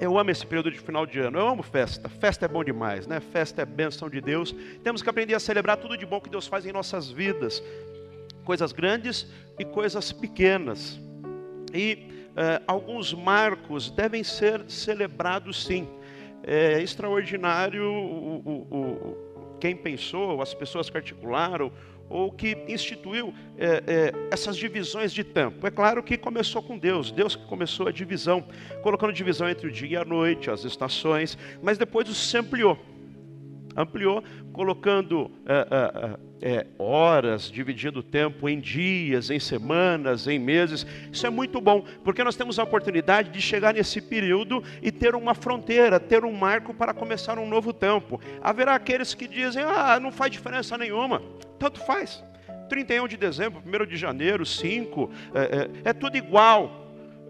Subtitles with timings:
[0.00, 2.08] Eu amo esse período de final de ano, eu amo festa.
[2.08, 3.20] Festa é bom demais, né?
[3.20, 4.54] Festa é bênção de Deus.
[4.82, 7.62] Temos que aprender a celebrar tudo de bom que Deus faz em nossas vidas,
[8.42, 10.98] coisas grandes e coisas pequenas.
[11.74, 15.86] E eh, alguns marcos devem ser celebrados sim.
[16.42, 21.70] É extraordinário o, o, o, quem pensou, as pessoas que articularam,
[22.10, 25.66] ou que instituiu é, é, essas divisões de tempo.
[25.66, 28.44] É claro que começou com Deus, Deus que começou a divisão,
[28.82, 32.76] colocando divisão entre o dia e a noite, as estações, mas depois isso se ampliou.
[33.76, 40.86] Ampliou, colocando é, é, horas, dividindo o tempo em dias, em semanas, em meses.
[41.12, 45.14] Isso é muito bom, porque nós temos a oportunidade de chegar nesse período e ter
[45.14, 48.20] uma fronteira, ter um marco para começar um novo tempo.
[48.42, 51.22] Haverá aqueles que dizem: ah, não faz diferença nenhuma
[51.60, 52.24] tanto faz.
[52.70, 56.79] 31 de dezembro, 1 de janeiro, 5, é, é, é tudo igual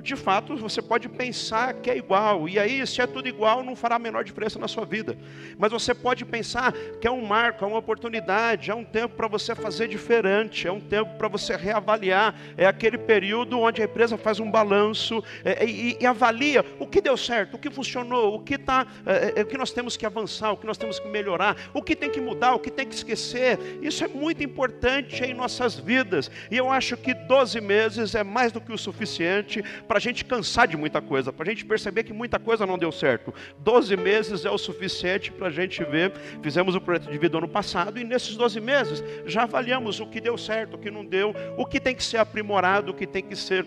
[0.00, 3.76] de fato você pode pensar que é igual, e aí, se é tudo igual, não
[3.76, 5.16] fará a menor diferença na sua vida.
[5.58, 9.28] Mas você pode pensar que é um marco, é uma oportunidade, é um tempo para
[9.28, 12.34] você fazer diferente, é um tempo para você reavaliar.
[12.56, 17.00] É aquele período onde a empresa faz um balanço é, e, e, avalia o que
[17.00, 20.06] deu certo, o que funcionou, o que, tá, é, é, o que nós temos que
[20.06, 22.86] avançar, o que nós temos que melhorar, o que tem que mudar, o que tem
[22.86, 23.58] que esquecer.
[23.82, 28.52] Isso é muito importante em nossas vidas, e eu acho que 12 meses é mais
[28.52, 32.04] do que o suficiente para a gente cansar de muita coisa, para a gente perceber
[32.04, 33.34] que muita coisa não deu certo.
[33.58, 36.12] Doze meses é o suficiente para a gente ver.
[36.40, 40.20] Fizemos o projeto de vida ano passado e nesses doze meses já avaliamos o que
[40.20, 43.20] deu certo, o que não deu, o que tem que ser aprimorado, o que tem
[43.20, 43.66] que ser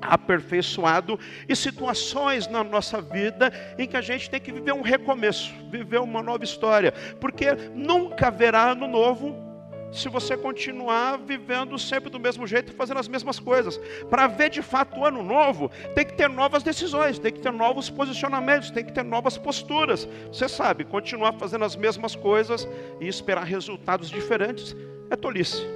[0.00, 5.52] aperfeiçoado e situações na nossa vida em que a gente tem que viver um recomeço,
[5.68, 9.45] viver uma nova história, porque nunca haverá ano novo
[9.92, 13.80] se você continuar vivendo sempre do mesmo jeito fazendo as mesmas coisas.
[14.10, 17.52] Para ver de fato o ano novo, tem que ter novas decisões, tem que ter
[17.52, 20.08] novos posicionamentos, tem que ter novas posturas.
[20.28, 22.68] Você sabe, continuar fazendo as mesmas coisas
[23.00, 24.74] e esperar resultados diferentes
[25.10, 25.66] é tolice.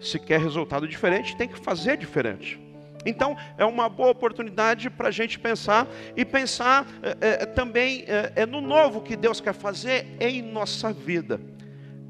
[0.00, 2.60] Se quer resultado diferente, tem que fazer diferente.
[3.06, 5.86] Então, é uma boa oportunidade para a gente pensar
[6.16, 11.38] e pensar é, é, também é no novo que Deus quer fazer em nossa vida.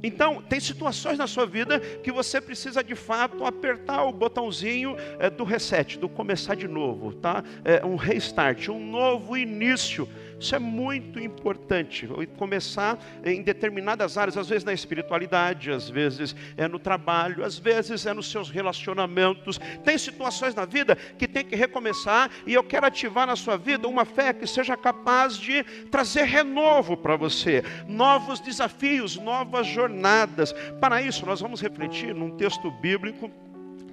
[0.07, 5.31] Então, tem situações na sua vida que você precisa de fato apertar o botãozinho é,
[5.31, 7.43] do reset, do começar de novo, tá?
[7.65, 10.07] É, um restart, um novo início.
[10.39, 12.09] Isso é muito importante.
[12.37, 18.07] Começar em determinadas áreas, às vezes na espiritualidade, às vezes é no trabalho, às vezes
[18.07, 19.61] é nos seus relacionamentos.
[19.85, 23.89] Tem situações na vida que tem que recomeçar e eu quero ativar na sua vida
[23.89, 30.53] uma fé que seja capaz de trazer renovo para você, novos desafios, novas jornadas.
[30.81, 33.31] Para isso, nós vamos refletir num texto bíblico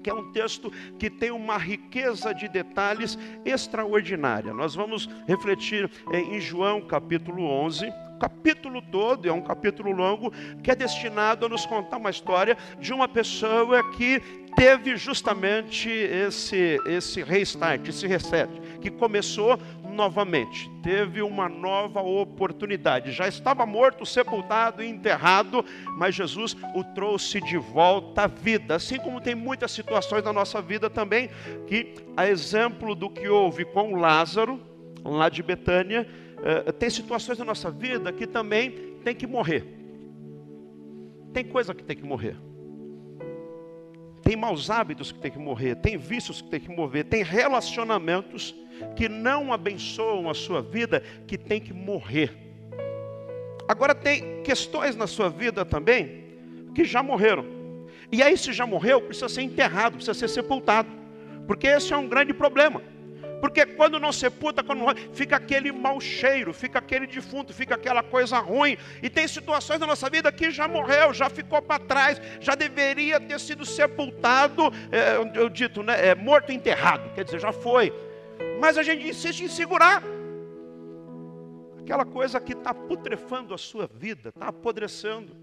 [0.02, 4.54] que é um texto que tem uma riqueza de detalhes extraordinária.
[4.54, 10.32] Nós vamos refletir em João capítulo 11, capítulo todo, é um capítulo longo,
[10.62, 14.22] que é destinado a nos contar uma história de uma pessoa que
[14.56, 18.50] teve justamente esse, esse restart, esse reset,
[18.82, 19.58] que começou
[19.94, 23.12] novamente, teve uma nova oportunidade.
[23.12, 25.64] Já estava morto, sepultado e enterrado,
[25.98, 28.76] mas Jesus o trouxe de volta à vida.
[28.76, 31.30] Assim como tem muitas situações na nossa vida também,
[31.68, 34.60] que a exemplo do que houve com Lázaro,
[35.04, 36.08] lá de Betânia,
[36.44, 38.72] eh, tem situações na nossa vida que também
[39.04, 39.66] tem que morrer.
[41.34, 42.36] Tem coisa que tem que morrer.
[44.32, 48.56] Tem maus hábitos que tem que morrer, tem vícios que tem que morrer, tem relacionamentos
[48.96, 52.32] que não abençoam a sua vida, que tem que morrer.
[53.68, 56.24] Agora tem questões na sua vida também
[56.74, 57.44] que já morreram.
[58.10, 60.88] E aí, se já morreu, precisa ser enterrado, precisa ser sepultado.
[61.46, 62.82] Porque esse é um grande problema.
[63.42, 68.04] Porque quando não sepulta, quando não, fica aquele mau cheiro, fica aquele defunto, fica aquela
[68.04, 68.78] coisa ruim.
[69.02, 73.20] E tem situações na nossa vida que já morreu, já ficou para trás, já deveria
[73.20, 77.92] ter sido sepultado, é, eu dito, né, é, morto enterrado, quer dizer, já foi
[78.62, 80.04] mas a gente insiste em segurar.
[81.80, 85.36] Aquela coisa que está putrefando a sua vida, está apodrecendo.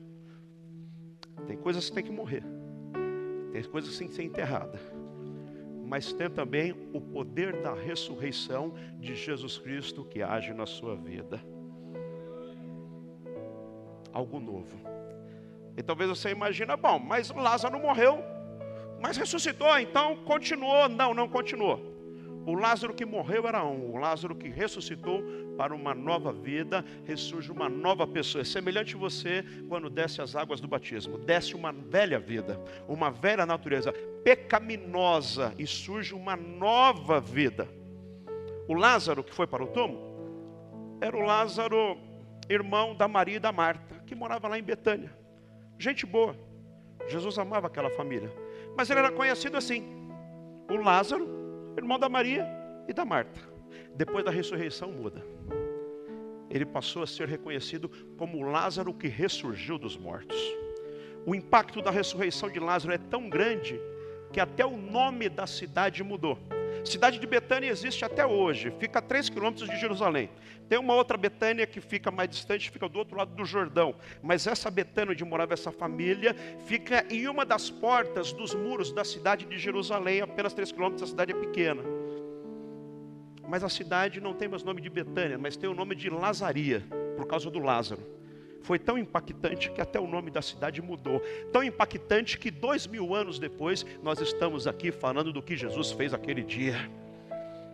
[1.47, 2.45] Tem coisas que tem que morrer,
[3.53, 4.81] tem coisas que tem que ser enterradas.
[5.89, 11.41] Mas tem também o poder da ressurreição de Jesus Cristo que age na sua vida.
[14.13, 14.77] Algo novo.
[15.75, 18.23] E talvez você imagine, bom, mas Lázaro morreu,
[19.01, 20.91] mas ressuscitou, então continuou.
[20.91, 21.88] Não, não continuou.
[22.49, 25.23] O Lázaro que morreu era um, o Lázaro que ressuscitou
[25.55, 28.41] para uma nova vida, ressurge uma nova pessoa.
[28.41, 31.19] É semelhante a você quando desce as águas do batismo.
[31.19, 32.59] Desce uma velha vida,
[32.89, 33.93] uma velha natureza
[34.25, 37.69] pecaminosa e surge uma nova vida.
[38.67, 41.99] O Lázaro que foi para o túmulo era o Lázaro,
[42.49, 45.15] irmão da Maria e da Marta, que morava lá em Betânia.
[45.79, 46.35] Gente boa.
[47.09, 48.33] Jesus amava aquela família.
[48.75, 49.85] Mas ele era conhecido assim:
[50.71, 51.38] o Lázaro,
[51.77, 52.47] irmão da Maria
[52.87, 53.41] e da Marta.
[53.95, 55.25] Depois da ressurreição muda.
[56.51, 60.39] Ele passou a ser reconhecido como Lázaro que ressurgiu dos mortos.
[61.27, 63.79] O impacto da ressurreição de Lázaro é tão grande
[64.33, 66.39] que até o nome da cidade mudou.
[66.89, 70.31] Cidade de Betânia existe até hoje, fica a 3 quilômetros de Jerusalém.
[70.69, 73.95] Tem uma outra Betânia que fica mais distante, fica do outro lado do Jordão.
[74.23, 76.35] Mas essa Betânia onde morava essa família
[76.67, 81.07] fica em uma das portas dos muros da cidade de Jerusalém, apenas 3 quilômetros, a
[81.07, 81.83] cidade é pequena.
[83.47, 86.83] Mas a cidade não tem mais nome de Betânia, mas tem o nome de Lazaria,
[87.17, 88.18] por causa do Lázaro
[88.63, 91.23] foi tão impactante que até o nome da cidade mudou.
[91.53, 96.13] Tão impactante que dois mil anos depois nós estamos aqui falando do que Jesus fez
[96.13, 96.91] aquele dia.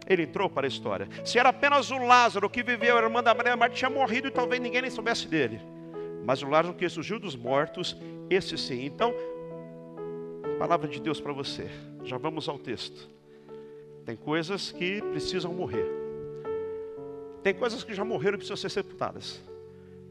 [0.06, 1.08] Ele entrou para a história.
[1.24, 4.30] Se era apenas o Lázaro que viveu, a irmã da Maria Marta tinha morrido e
[4.30, 5.60] talvez ninguém nem soubesse dele.
[6.24, 7.96] Mas o Lázaro que surgiu dos mortos,
[8.28, 8.84] esse sim.
[8.84, 9.14] Então,
[10.58, 11.70] palavra de Deus para você.
[12.04, 13.08] Já vamos ao texto.
[14.04, 15.86] Tem coisas que precisam morrer.
[17.42, 19.40] Tem coisas que já morreram e precisam ser sepultadas.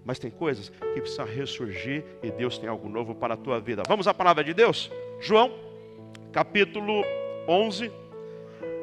[0.06, 3.84] Mas tem coisas que precisam ressurgir e Deus tem algo novo para a tua vida.
[3.88, 4.92] Vamos à palavra de Deus?
[5.20, 5.52] João,
[6.32, 7.04] capítulo
[7.48, 7.92] 11,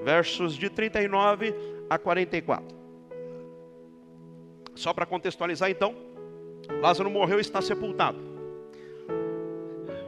[0.02, 1.54] versos de 39
[1.88, 2.80] a 44.
[4.74, 5.94] Só para contextualizar então,
[6.80, 8.18] Lázaro morreu e está sepultado.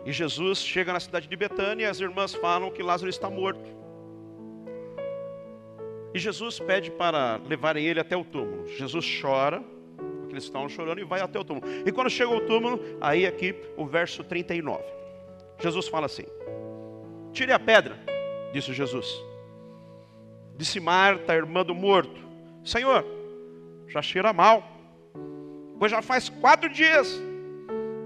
[0.04, 3.70] E Jesus chega na cidade de Betânia e as irmãs falam que Lázaro está morto.
[6.14, 8.66] E Jesus pede para levarem ele até o túmulo.
[8.66, 9.62] Jesus chora,
[10.32, 11.66] eles estavam chorando, e vai até o túmulo.
[11.86, 14.82] E quando chega ao túmulo, aí aqui o verso 39.
[15.60, 16.24] Jesus fala assim:
[17.32, 17.98] Tire a pedra,
[18.52, 19.22] disse Jesus.
[20.56, 22.20] Disse Marta, irmã do morto:
[22.64, 23.04] Senhor,
[23.88, 24.62] já cheira mal,
[25.78, 27.20] pois já faz quatro dias.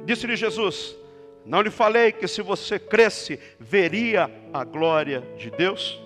[0.05, 0.97] Disse-lhe Jesus:
[1.45, 6.01] Não lhe falei que se você cresce, veria a glória de Deus?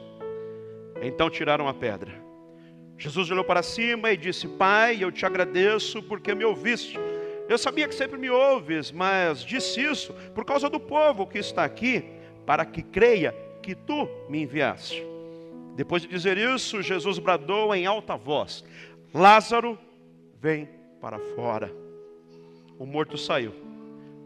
[1.03, 2.20] Então tiraram a pedra.
[3.01, 6.99] Jesus olhou para cima e disse: Pai, eu te agradeço porque me ouviste.
[7.49, 11.65] Eu sabia que sempre me ouves, mas disse isso por causa do povo que está
[11.65, 12.05] aqui,
[12.45, 15.03] para que creia que tu me enviaste.
[15.75, 18.63] Depois de dizer isso, Jesus bradou em alta voz:
[19.15, 19.79] Lázaro,
[20.39, 20.69] vem
[21.01, 21.73] para fora.
[22.79, 23.55] O morto saiu,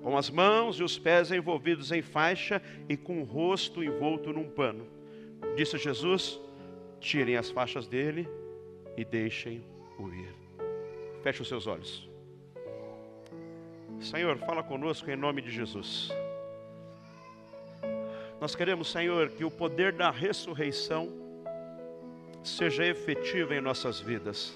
[0.03, 4.51] com as mãos e os pés envolvidos em faixa e com o rosto envolto num
[4.51, 4.85] pano.
[5.55, 6.41] Disse Jesus:
[6.99, 8.29] Tirem as faixas dele
[8.97, 10.35] e deixem-o ir.
[11.23, 12.09] Feche os seus olhos.
[14.01, 16.11] Senhor, fala conosco em nome de Jesus.
[18.41, 21.11] Nós queremos, Senhor, que o poder da ressurreição
[22.43, 24.55] seja efetivo em nossas vidas.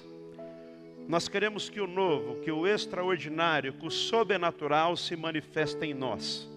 [1.07, 6.47] Nós queremos que o novo, que o extraordinário, que o sobrenatural se manifeste em nós.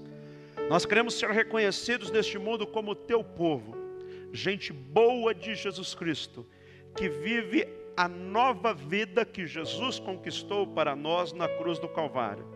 [0.68, 3.74] Nós queremos ser reconhecidos neste mundo como teu povo,
[4.30, 6.46] gente boa de Jesus Cristo
[6.96, 7.66] que vive
[7.96, 12.46] a nova vida que Jesus conquistou para nós na cruz do Calvário.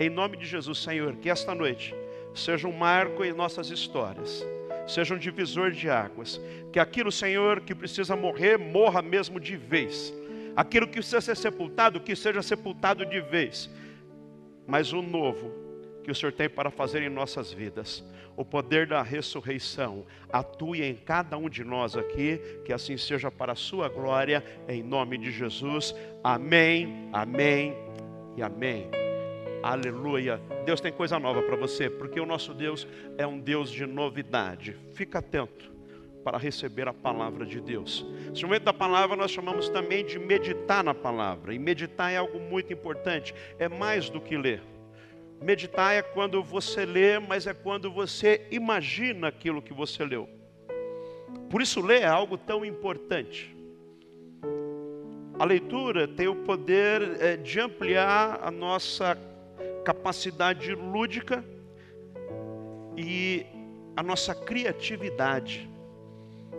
[0.00, 1.94] Em nome de Jesus, Senhor, que esta noite
[2.34, 4.46] seja um marco em nossas histórias,
[4.86, 6.40] seja um divisor de águas,
[6.72, 10.12] que aquilo, Senhor, que precisa morrer, morra mesmo de vez.
[10.54, 13.70] Aquilo que precisa ser sepultado, que seja sepultado de vez.
[14.66, 15.67] Mas o novo
[16.08, 18.02] que o Senhor tem para fazer em nossas vidas
[18.34, 23.52] o poder da ressurreição atue em cada um de nós aqui, que assim seja para
[23.52, 25.94] a sua glória, em nome de Jesus.
[26.24, 27.74] Amém, amém
[28.38, 28.88] e amém.
[29.62, 30.40] Aleluia.
[30.64, 32.88] Deus tem coisa nova para você, porque o nosso Deus
[33.18, 34.78] é um Deus de novidade.
[34.94, 35.70] Fica atento
[36.24, 38.06] para receber a palavra de Deus.
[38.32, 41.52] Esse momento da palavra nós chamamos também de meditar na palavra.
[41.52, 44.62] E meditar é algo muito importante, é mais do que ler.
[45.40, 50.28] Meditar é quando você lê, mas é quando você imagina aquilo que você leu.
[51.48, 53.56] Por isso, ler é algo tão importante.
[55.38, 59.16] A leitura tem o poder é, de ampliar a nossa
[59.84, 61.44] capacidade lúdica
[62.96, 63.46] e
[63.96, 65.70] a nossa criatividade,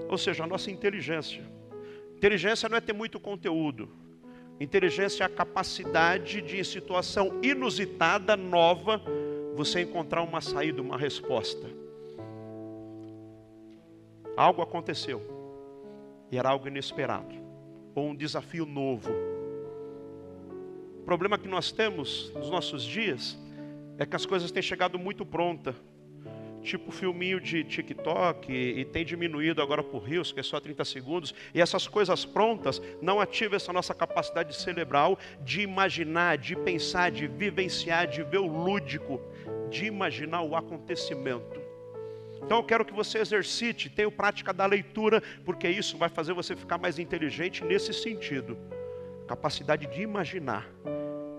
[0.08, 1.44] ou seja, a nossa inteligência.
[2.16, 3.90] Inteligência não é ter muito conteúdo,
[4.60, 9.02] Inteligência é a capacidade de, em situação inusitada, nova,
[9.56, 11.66] você encontrar uma saída, uma resposta.
[14.36, 15.22] Algo aconteceu,
[16.30, 17.34] e era algo inesperado,
[17.96, 19.12] ou um desafio novo.
[21.00, 23.38] O problema que nós temos nos nossos dias
[23.98, 25.74] é que as coisas têm chegado muito pronta.
[26.62, 30.86] Tipo filminho de TikTok e, e tem diminuído agora por rios, que é só 30
[30.86, 37.12] segundos, e essas coisas prontas não ativam essa nossa capacidade cerebral de imaginar, de pensar,
[37.12, 39.22] de vivenciar, de ver o lúdico,
[39.70, 41.60] de imaginar o acontecimento.
[42.44, 46.56] Então eu quero que você exercite, tenha prática da leitura, porque isso vai fazer você
[46.56, 48.58] ficar mais inteligente nesse sentido.
[49.28, 50.68] Capacidade de imaginar,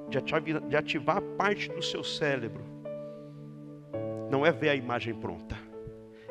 [0.09, 2.80] de ativar, de ativar parte do seu cérebro
[4.31, 5.57] não é ver a imagem pronta,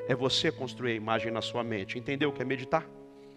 [0.08, 2.00] é você construir a imagem na sua mente.
[2.00, 2.88] Entendeu o que é meditar?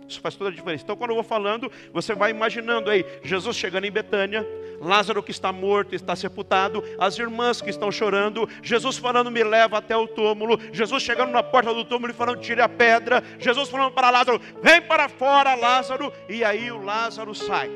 [0.09, 0.85] Isso faz toda a diferença.
[0.85, 4.47] Então, quando eu vou falando, você vai imaginando aí Jesus chegando em Betânia,
[4.81, 9.79] Lázaro que está morto, está sepultado, as irmãs que estão chorando, Jesus falando, me leva
[9.79, 13.69] até o túmulo, Jesus chegando na porta do túmulo e falando, tire a pedra, Jesus
[13.69, 17.71] falando para Lázaro, vem para fora, Lázaro, e aí o Lázaro sai.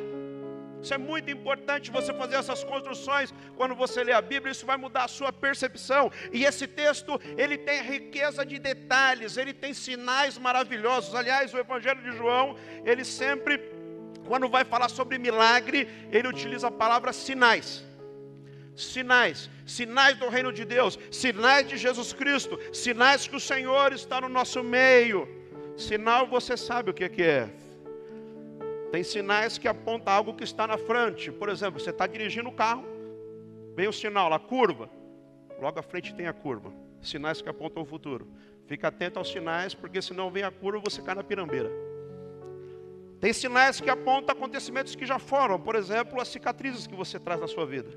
[0.86, 4.76] Isso é muito importante você fazer essas construções quando você lê a Bíblia, isso vai
[4.76, 6.12] mudar a sua percepção.
[6.32, 11.12] E esse texto, ele tem riqueza de detalhes, ele tem sinais maravilhosos.
[11.16, 13.60] Aliás, o Evangelho de João, ele sempre,
[14.28, 17.84] quando vai falar sobre milagre, ele utiliza a palavra sinais.
[18.76, 24.20] Sinais, sinais do reino de Deus, sinais de Jesus Cristo, sinais que o Senhor está
[24.20, 25.28] no nosso meio.
[25.76, 27.65] Sinal, você sabe o que é
[28.96, 31.30] tem sinais que apontam algo que está na frente.
[31.30, 32.82] Por exemplo, você está dirigindo o carro,
[33.74, 34.88] vem o sinal lá, curva.
[35.60, 36.72] Logo à frente tem a curva.
[37.02, 38.26] Sinais que apontam o futuro.
[38.66, 41.70] Fica atento aos sinais, porque senão vem a curva você cai na pirambeira.
[43.20, 47.38] Tem sinais que apontam acontecimentos que já foram, por exemplo, as cicatrizes que você traz
[47.38, 47.90] na sua vida.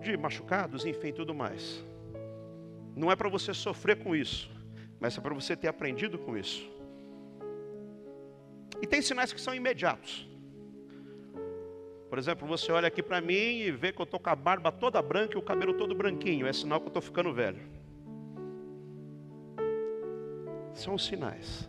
[0.00, 1.84] De machucados, enfim, tudo mais.
[2.96, 4.50] Não é para você sofrer com isso,
[4.98, 6.66] mas é para você ter aprendido com isso.
[8.80, 10.28] E tem sinais que são imediatos.
[12.08, 14.70] Por exemplo, você olha aqui para mim e vê que eu estou com a barba
[14.70, 16.46] toda branca e o cabelo todo branquinho.
[16.46, 17.60] É sinal que eu estou ficando velho.
[20.74, 21.68] São os sinais.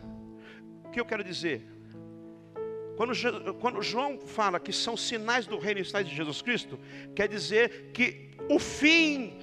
[0.84, 1.66] O que eu quero dizer?
[2.96, 3.12] Quando,
[3.54, 6.78] quando João fala que são sinais do reino e sinais de Jesus Cristo,
[7.14, 9.38] quer dizer que o fim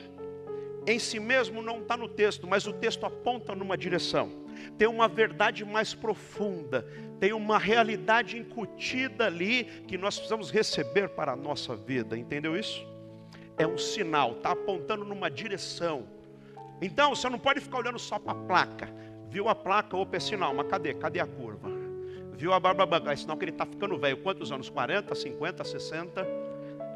[0.88, 4.45] em si mesmo não está no texto, mas o texto aponta numa direção
[4.78, 6.88] tem uma verdade mais profunda,
[7.20, 12.86] tem uma realidade incutida ali que nós precisamos receber para a nossa vida, entendeu isso?
[13.58, 16.08] É um sinal, está apontando numa direção.
[16.82, 18.90] Então você não pode ficar olhando só para a placa.
[19.30, 20.94] Viu a placa, opa, é sinal, mas cadê?
[20.94, 21.70] Cadê a curva?
[22.34, 24.18] Viu a barba branca, é sinal que ele está ficando velho.
[24.18, 24.70] Quantos anos?
[24.70, 26.28] 40, 50, 60?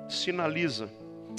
[0.09, 0.89] Sinaliza.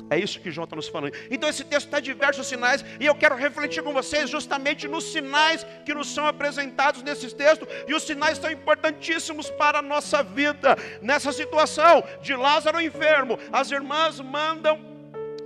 [0.09, 1.15] É isso que João está nos falando.
[1.31, 5.65] Então esse texto está diversos sinais, e eu quero refletir com vocês justamente nos sinais
[5.85, 10.77] que nos são apresentados nesses textos, e os sinais são importantíssimos para a nossa vida.
[11.01, 14.81] Nessa situação de Lázaro enfermo, as irmãs mandam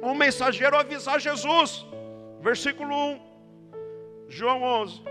[0.02, 1.84] um mensageiro avisar Jesus.
[2.40, 3.20] Versículo 1,
[4.28, 5.02] João 11.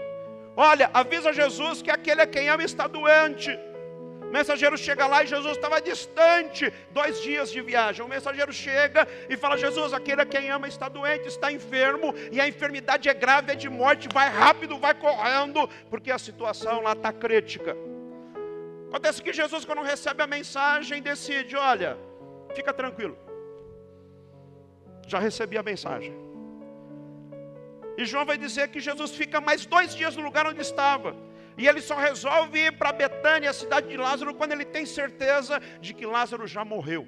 [0.55, 3.57] Olha, avisa Jesus que aquele a quem ama está doente
[4.33, 8.03] mensageiro chega lá e Jesus estava distante, dois dias de viagem.
[8.03, 12.41] O mensageiro chega e fala: Jesus, aquele a quem ama está doente, está enfermo, e
[12.41, 16.93] a enfermidade é grave, é de morte, vai rápido, vai correndo, porque a situação lá
[16.93, 17.77] está crítica.
[18.89, 21.95] Acontece que Jesus, quando recebe a mensagem, decide: olha,
[22.55, 23.15] fica tranquilo,
[25.07, 26.13] já recebi a mensagem.
[27.95, 31.15] E João vai dizer que Jesus fica mais dois dias no lugar onde estava.
[31.57, 35.61] E ele só resolve ir para Betânia, a cidade de Lázaro, quando ele tem certeza
[35.79, 37.07] de que Lázaro já morreu.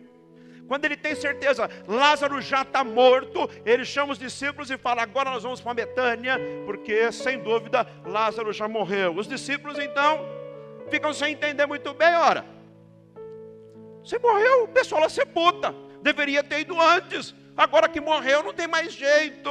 [0.68, 5.30] Quando ele tem certeza, Lázaro já está morto, ele chama os discípulos e fala: agora
[5.30, 9.16] nós vamos para Betânia, porque sem dúvida Lázaro já morreu.
[9.16, 10.26] Os discípulos então
[10.90, 12.46] ficam sem entender muito bem: ora,
[14.04, 18.68] você morreu, o pessoal lá sepulta, deveria ter ido antes, agora que morreu não tem
[18.68, 19.50] mais jeito.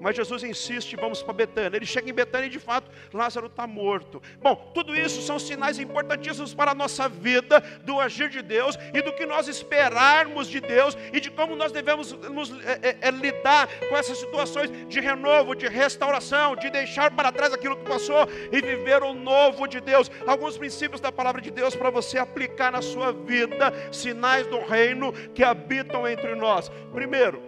[0.00, 1.76] Mas Jesus insiste, vamos para Betânia.
[1.76, 4.22] Ele chega em Betânia e de fato Lázaro está morto.
[4.40, 9.02] Bom, tudo isso são sinais importantíssimos para a nossa vida, do agir de Deus e
[9.02, 13.10] do que nós esperarmos de Deus e de como nós devemos nos, é, é, é,
[13.10, 18.26] lidar com essas situações de renovo, de restauração, de deixar para trás aquilo que passou
[18.50, 20.10] e viver o novo de Deus.
[20.26, 25.12] Alguns princípios da palavra de Deus para você aplicar na sua vida, sinais do reino
[25.34, 26.70] que habitam entre nós.
[26.94, 27.42] Primeiro,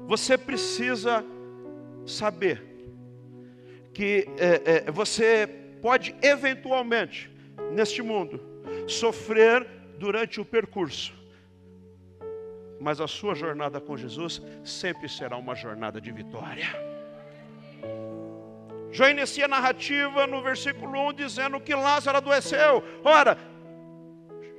[0.00, 1.24] você precisa
[2.06, 2.62] saber
[3.92, 5.48] que é, é, você
[5.80, 7.30] pode eventualmente,
[7.72, 8.40] neste mundo,
[8.86, 9.66] sofrer
[9.98, 11.14] durante o percurso,
[12.80, 16.66] mas a sua jornada com Jesus sempre será uma jornada de vitória.
[18.92, 22.82] Já inicia a narrativa no versículo 1 dizendo que Lázaro adoeceu.
[23.04, 23.36] Ora,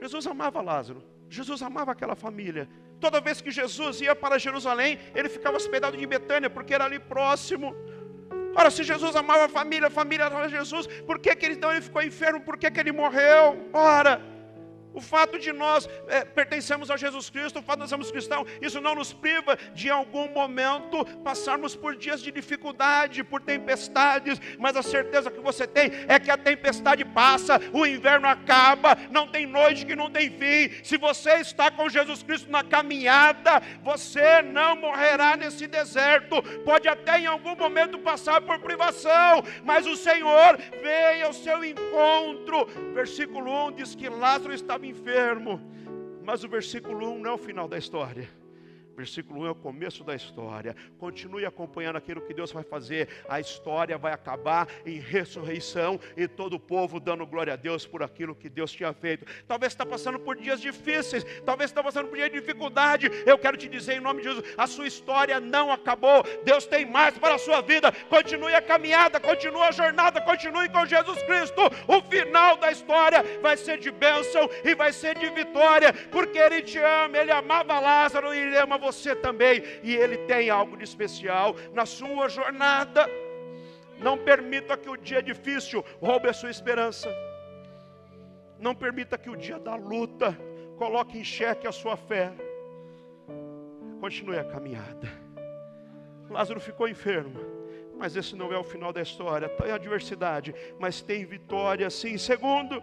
[0.02, 2.68] Jesus amava Lázaro, Jesus amava aquela família,
[3.00, 7.00] Toda vez que Jesus ia para Jerusalém, ele ficava hospedado em Betânia, porque era ali
[7.00, 7.76] próximo.
[8.56, 11.72] Ora, se Jesus amava a família, a família amava Jesus, por que, que ele, então
[11.72, 12.42] ele ficou enfermo?
[12.42, 13.70] Por que, que ele morreu?
[13.72, 14.20] Ora,
[14.98, 18.50] o fato de nós é, pertencemos a Jesus Cristo, o fato de nós sermos cristãos,
[18.60, 24.42] isso não nos priva de em algum momento passarmos por dias de dificuldade, por tempestades,
[24.58, 29.28] mas a certeza que você tem é que a tempestade passa, o inverno acaba, não
[29.28, 30.84] tem noite que não tem fim.
[30.84, 36.42] Se você está com Jesus Cristo na caminhada, você não morrerá nesse deserto.
[36.66, 42.66] Pode até em algum momento passar por privação, mas o Senhor vem ao seu encontro.
[42.96, 45.62] Versículo 1 diz que Lázaro estava enfermo.
[46.24, 48.30] Mas o versículo 1 não é o final da história.
[48.98, 50.76] Versículo 1 é o começo da história.
[50.98, 53.08] Continue acompanhando aquilo que Deus vai fazer.
[53.30, 58.02] A história vai acabar em ressurreição e todo o povo dando glória a Deus por
[58.02, 59.24] aquilo que Deus tinha feito.
[59.48, 63.08] Talvez está passando por dias difíceis, talvez está passando por dias de dificuldade.
[63.24, 66.24] Eu quero te dizer em nome de Jesus: a sua história não acabou.
[66.44, 67.92] Deus tem mais para a sua vida.
[68.10, 71.62] Continue a caminhada, continue a jornada, continue com Jesus Cristo.
[71.88, 76.64] O final da história vai ser de bênção e vai ser de vitória, porque Ele
[76.64, 80.78] te ama, Ele amava Lázaro e Ele ama você você também, e Ele tem algo
[80.78, 83.08] de especial na sua jornada.
[84.00, 87.10] Não permita que o dia difícil roube a sua esperança.
[88.60, 90.38] Não permita que o dia da luta
[90.78, 92.32] coloque em xeque a sua fé.
[94.00, 95.08] Continue a caminhada.
[96.30, 97.40] Lázaro ficou enfermo,
[97.98, 99.50] mas esse não é o final da história.
[99.50, 102.18] Tem adversidade, mas tem vitória sim.
[102.18, 102.82] Segundo,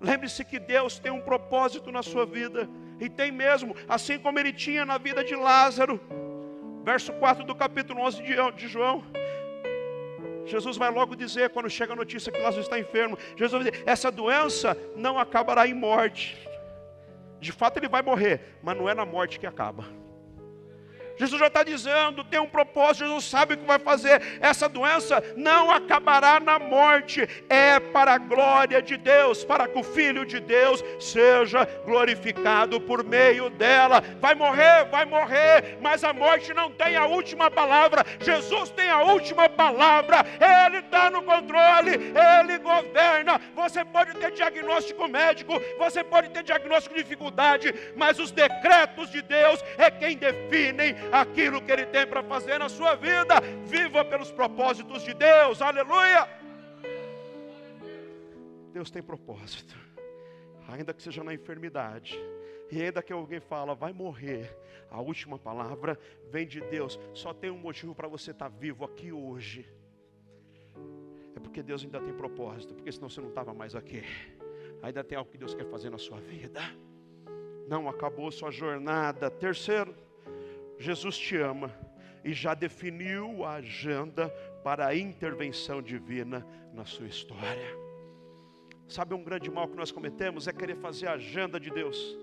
[0.00, 2.68] lembre-se que Deus tem um propósito na sua vida.
[3.02, 6.00] E tem mesmo, assim como ele tinha na vida de Lázaro.
[6.84, 8.22] Verso 4 do capítulo 11
[8.54, 9.02] de João.
[10.44, 13.82] Jesus vai logo dizer, quando chega a notícia que Lázaro está enfermo, Jesus vai dizer:
[13.84, 16.48] essa doença não acabará em morte.
[17.40, 19.84] De fato, ele vai morrer, mas não é na morte que acaba.
[21.16, 24.38] Jesus já está dizendo, tem um propósito, Jesus sabe o que vai fazer.
[24.40, 29.82] Essa doença não acabará na morte, é para a glória de Deus, para que o
[29.82, 34.02] Filho de Deus seja glorificado por meio dela.
[34.20, 38.04] Vai morrer, vai morrer, mas a morte não tem a última palavra.
[38.20, 40.24] Jesus tem a última palavra,
[40.66, 43.40] Ele está no controle, Ele governa.
[43.54, 49.22] Você pode ter diagnóstico médico, você pode ter diagnóstico de dificuldade, mas os decretos de
[49.22, 53.40] Deus é quem definem aquilo que Ele tem para fazer na sua vida.
[53.64, 56.28] Viva pelos propósitos de Deus, aleluia.
[58.72, 59.76] Deus tem propósito,
[60.66, 62.18] ainda que seja na enfermidade,
[62.70, 64.56] e ainda que alguém fala, vai morrer,
[64.90, 65.98] a última palavra
[66.30, 66.98] vem de Deus.
[67.12, 69.68] Só tem um motivo para você estar tá vivo aqui hoje.
[71.36, 74.02] É porque Deus ainda tem propósito, porque senão você não estava mais aqui.
[74.82, 76.60] Ainda tem algo que Deus quer fazer na sua vida.
[77.68, 79.30] Não acabou sua jornada.
[79.30, 79.94] Terceiro,
[80.82, 81.72] Jesus te ama
[82.24, 84.28] e já definiu a agenda
[84.64, 87.76] para a intervenção divina na sua história.
[88.88, 92.18] Sabe um grande mal que nós cometemos é querer fazer a agenda de Deus.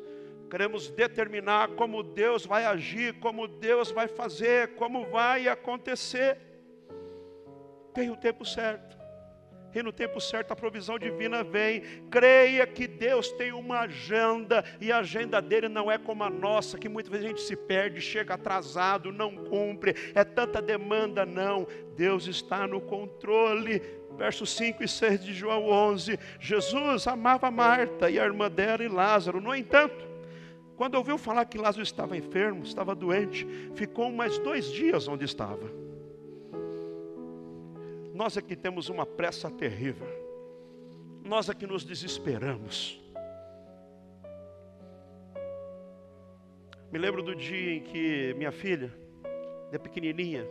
[0.52, 6.38] Queremos determinar como Deus vai agir, como Deus vai fazer, como vai acontecer.
[7.93, 8.99] Tem o tempo certo
[9.73, 11.82] e no tempo certo a provisão divina vem.
[12.10, 16.77] Creia que Deus tem uma agenda e a agenda dele não é como a nossa,
[16.77, 21.67] que muitas vezes a gente se perde, chega atrasado, não cumpre, é tanta demanda, não.
[21.95, 23.82] Deus está no controle.
[24.17, 28.88] Versos 5 e 6 de João 11: Jesus amava Marta e a irmã dela e
[28.88, 29.39] Lázaro.
[29.39, 30.10] No entanto,
[30.75, 35.88] quando ouviu falar que Lázaro estava enfermo, estava doente, ficou mais dois dias onde estava.
[38.19, 40.05] Nós que temos uma pressa terrível.
[41.23, 42.99] Nós que nos desesperamos.
[46.91, 48.93] Me lembro do dia em que minha filha,
[49.71, 50.45] de pequenininha,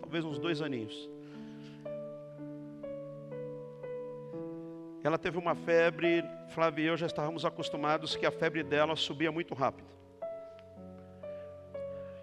[0.00, 1.10] talvez uns dois aninhos,
[5.02, 9.32] ela teve uma febre, Flávia e eu já estávamos acostumados que a febre dela subia
[9.32, 9.88] muito rápido.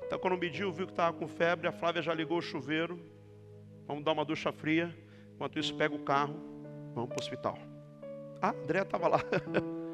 [0.06, 3.14] Então, quando mediu, viu que estava com febre, a Flávia já ligou o chuveiro,
[3.88, 4.96] Vamos dar uma ducha fria.
[5.34, 6.36] Enquanto isso, pega o carro,
[6.94, 7.58] vamos para o hospital.
[8.42, 9.20] Ah, André estava lá.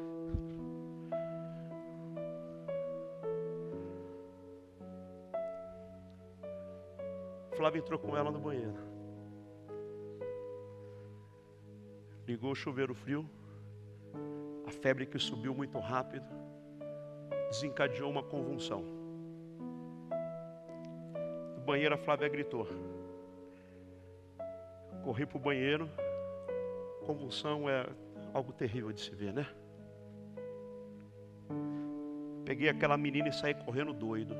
[7.56, 8.74] Flávio entrou com ela no banheiro.
[12.26, 13.28] Ligou o chuveiro frio.
[14.66, 16.24] A febre que subiu muito rápido
[17.50, 18.82] desencadeou uma convulsão.
[21.56, 22.66] No banheiro a Flávia gritou.
[25.02, 25.90] Corri para o banheiro.
[27.06, 27.86] Convulsão é
[28.32, 29.46] algo terrível de se ver, né?
[32.44, 34.34] Peguei aquela menina e saí correndo doido.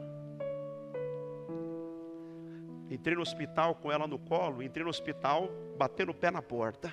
[2.90, 5.48] Entrei no hospital com ela no colo, entrei no hospital,
[5.78, 6.92] batendo o pé na porta.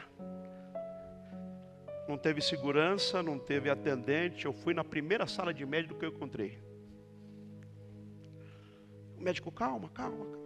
[2.08, 4.46] Não teve segurança, não teve atendente.
[4.46, 6.58] Eu fui na primeira sala de médico que eu encontrei.
[9.18, 10.39] O médico, calma, calma, calma.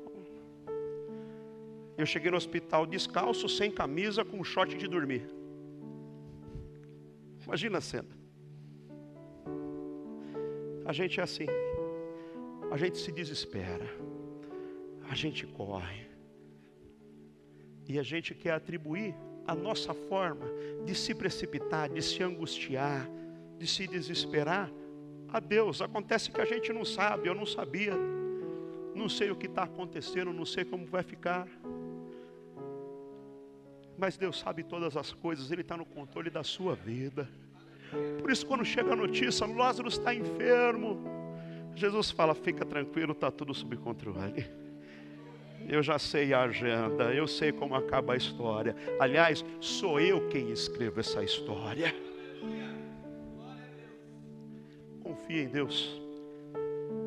[1.98, 5.28] Eu cheguei no hospital descalço, sem camisa, com um short de dormir.
[7.46, 8.10] Imagina a cena.
[10.86, 11.46] A gente é assim.
[12.72, 13.86] A gente se desespera.
[15.10, 16.08] A gente corre.
[17.88, 19.14] E a gente quer atribuir
[19.46, 20.46] a nossa forma
[20.86, 23.10] de se precipitar, de se angustiar,
[23.58, 24.72] de se desesperar
[25.28, 25.82] a Deus.
[25.82, 27.94] Acontece que a gente não sabe, eu não sabia.
[28.96, 31.48] Não sei o que está acontecendo, não sei como vai ficar.
[34.04, 37.26] Mas Deus sabe todas as coisas, Ele está no controle da sua vida.
[38.20, 41.02] Por isso, quando chega a notícia, Lázaro está enfermo,
[41.74, 44.46] Jesus fala: fica tranquilo, está tudo sob controle.
[45.70, 48.76] Eu já sei a agenda, eu sei como acaba a história.
[49.00, 51.96] Aliás, sou eu quem escrevo essa história.
[55.02, 55.98] Confie em Deus.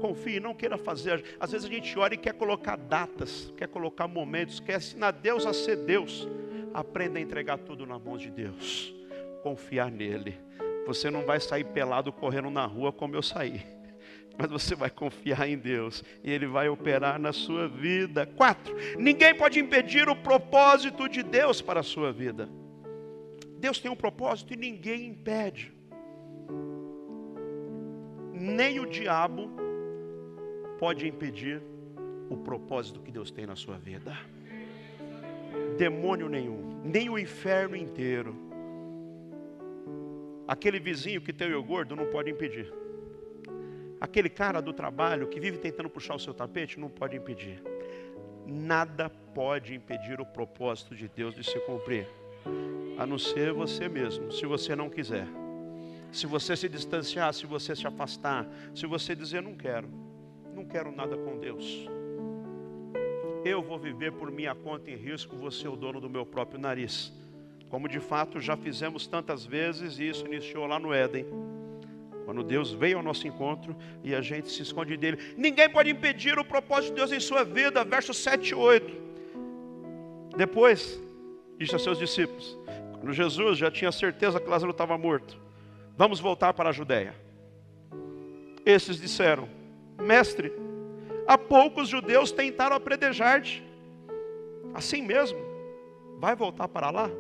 [0.01, 1.23] Confie, não queira fazer.
[1.39, 5.45] Às vezes a gente ora e quer colocar datas, quer colocar momentos, quer ensinar Deus
[5.45, 6.27] a ser Deus.
[6.77, 8.95] Aprenda a entregar tudo na mão de Deus.
[9.43, 10.39] Confiar nele.
[10.87, 13.63] Você não vai sair pelado correndo na rua como eu saí.
[14.37, 18.27] Mas você vai confiar em Deus e Ele vai operar na sua vida.
[18.27, 22.47] Quatro, ninguém pode impedir o propósito de Deus para a sua vida.
[23.59, 25.73] Deus tem um propósito e ninguém impede.
[28.35, 29.51] Nem o diabo
[30.79, 31.63] pode impedir
[32.29, 34.15] o propósito que Deus tem na sua vida
[35.77, 38.35] demônio nenhum, nem o inferno inteiro.
[40.47, 42.73] Aquele vizinho que tem o gordo não pode impedir.
[44.01, 47.61] Aquele cara do trabalho que vive tentando puxar o seu tapete não pode impedir.
[48.47, 52.07] Nada pode impedir o propósito de Deus de se cumprir,
[52.97, 55.27] a não ser você mesmo, se você não quiser.
[56.13, 59.89] Se você se distanciar, se você se afastar, se você dizer não quero,
[60.55, 61.89] não quero nada com Deus
[63.47, 66.61] eu vou viver por minha conta em risco, vou ser o dono do meu próprio
[66.61, 67.13] nariz.
[67.69, 71.27] Como de fato já fizemos tantas vezes, e isso iniciou lá no Éden.
[72.25, 75.35] Quando Deus veio ao nosso encontro e a gente se esconde dele.
[75.37, 77.85] Ninguém pode impedir o propósito de Deus em sua vida.
[77.85, 78.97] Verso 7 e 8.
[80.37, 81.01] Depois,
[81.57, 82.59] disse a seus discípulos,
[82.99, 85.39] quando Jesus já tinha certeza que Lázaro estava morto,
[85.97, 87.15] vamos voltar para a Judéia.
[88.65, 89.49] Esses disseram,
[90.03, 90.53] mestre,
[91.27, 93.65] Há poucos judeus tentaram apredejar-te.
[94.73, 95.39] Assim mesmo,
[96.19, 97.11] vai voltar para lá?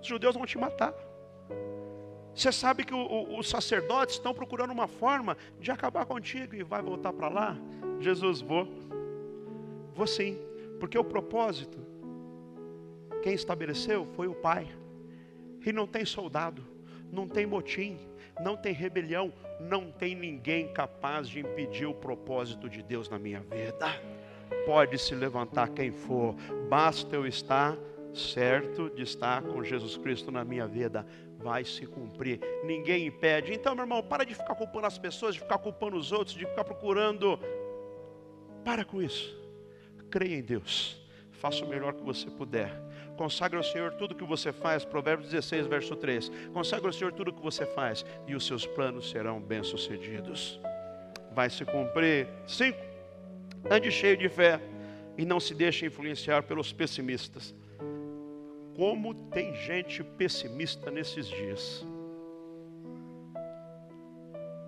[0.00, 0.94] Os judeus vão te matar.
[2.34, 6.62] Você sabe que o, o, os sacerdotes estão procurando uma forma de acabar contigo e
[6.62, 7.56] vai voltar para lá?
[7.98, 8.68] Jesus, vou.
[9.94, 10.38] Vou sim,
[10.78, 11.78] porque o propósito,
[13.22, 14.68] quem estabeleceu foi o Pai.
[15.64, 16.62] E não tem soldado,
[17.10, 17.98] não tem motim,
[18.40, 23.40] não tem rebelião, não tem ninguém capaz de impedir o propósito de Deus na minha
[23.40, 23.86] vida.
[24.64, 26.34] Pode se levantar quem for,
[26.68, 27.76] basta eu estar
[28.14, 31.06] certo de estar com Jesus Cristo na minha vida,
[31.38, 33.52] vai se cumprir, ninguém impede.
[33.52, 36.46] Então, meu irmão, para de ficar culpando as pessoas, de ficar culpando os outros, de
[36.46, 37.38] ficar procurando.
[38.64, 39.36] Para com isso,
[40.10, 41.00] creia em Deus,
[41.32, 42.72] faça o melhor que você puder
[43.16, 46.30] Consagra ao Senhor tudo que você faz, Provérbios 16, verso 3.
[46.52, 50.60] Consagra ao Senhor tudo que você faz, e os seus planos serão bem-sucedidos.
[51.32, 52.28] Vai se cumprir.
[52.46, 52.78] Cinco,
[53.70, 54.60] ande cheio de fé
[55.16, 57.54] e não se deixe influenciar pelos pessimistas.
[58.74, 61.86] Como tem gente pessimista nesses dias.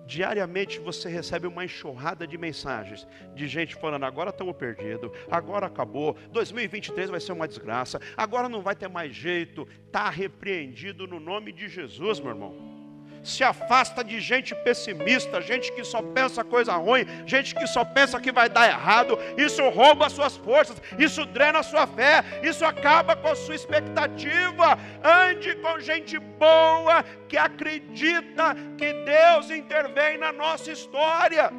[0.09, 6.17] Diariamente você recebe uma enxurrada de mensagens de gente falando: agora estamos perdidos, agora acabou,
[6.31, 9.67] 2023 vai ser uma desgraça, agora não vai ter mais jeito.
[9.85, 12.78] Está repreendido no nome de Jesus, meu irmão
[13.23, 18.19] se afasta de gente pessimista, gente que só pensa coisa ruim, gente que só pensa
[18.19, 19.17] que vai dar errado.
[19.37, 23.55] Isso rouba as suas forças, isso drena a sua fé, isso acaba com a sua
[23.55, 24.77] expectativa.
[25.03, 31.51] Ande com gente boa que acredita que Deus intervém na nossa história.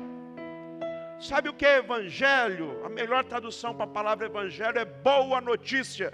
[1.21, 2.83] Sabe o que é evangelho?
[2.85, 6.11] A melhor tradução para a palavra evangelho é boa notícia.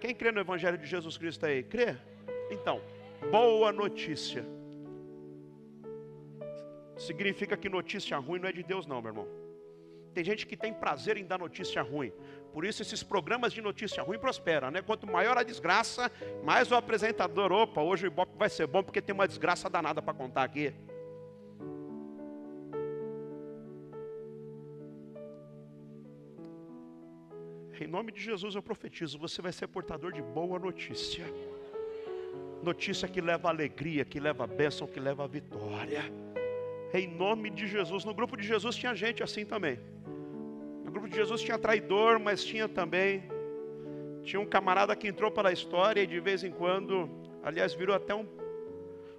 [0.00, 1.62] Quem crê no evangelho de Jesus Cristo aí?
[1.62, 1.96] Crê?
[2.50, 2.80] Então,
[3.30, 4.44] boa notícia.
[6.96, 9.28] Significa que notícia ruim não é de Deus, não, meu irmão.
[10.14, 12.12] Tem gente que tem prazer em dar notícia ruim.
[12.52, 14.80] Por isso esses programas de notícia ruim prosperam, né?
[14.80, 16.10] Quanto maior a desgraça,
[16.44, 20.00] mais o apresentador, opa, hoje o Ibope vai ser bom porque tem uma desgraça danada
[20.00, 20.72] para contar aqui.
[27.80, 31.24] Em nome de Jesus eu profetizo, você vai ser portador de boa notícia.
[32.64, 36.02] Notícia que leva alegria, que leva bênção, que leva vitória.
[36.94, 38.06] Em nome de Jesus.
[38.06, 39.78] No grupo de Jesus tinha gente assim também.
[40.82, 43.24] No grupo de Jesus tinha traidor, mas tinha também.
[44.22, 47.10] Tinha um camarada que entrou para a história e de vez em quando,
[47.42, 48.26] aliás, virou até um,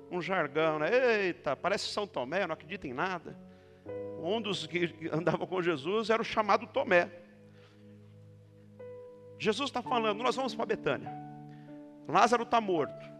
[0.09, 1.25] um jargão, né?
[1.27, 3.37] Eita, parece São Tomé, não acredita em nada.
[4.23, 7.11] Um dos que andavam com Jesus era o chamado Tomé.
[9.37, 11.13] Jesus está falando, nós vamos para Betânia.
[12.07, 13.14] Lázaro está morto.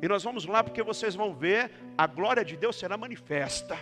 [0.00, 3.76] E nós vamos lá porque vocês vão ver, a glória de Deus será manifesta.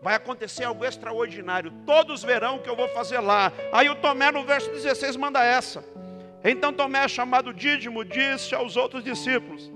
[0.00, 1.72] Vai acontecer algo extraordinário.
[1.86, 3.52] Todos verão o que eu vou fazer lá.
[3.72, 5.84] Aí o Tomé no verso 16 manda essa.
[6.44, 9.70] Então Tomé, chamado Dídimo, disse aos outros discípulos: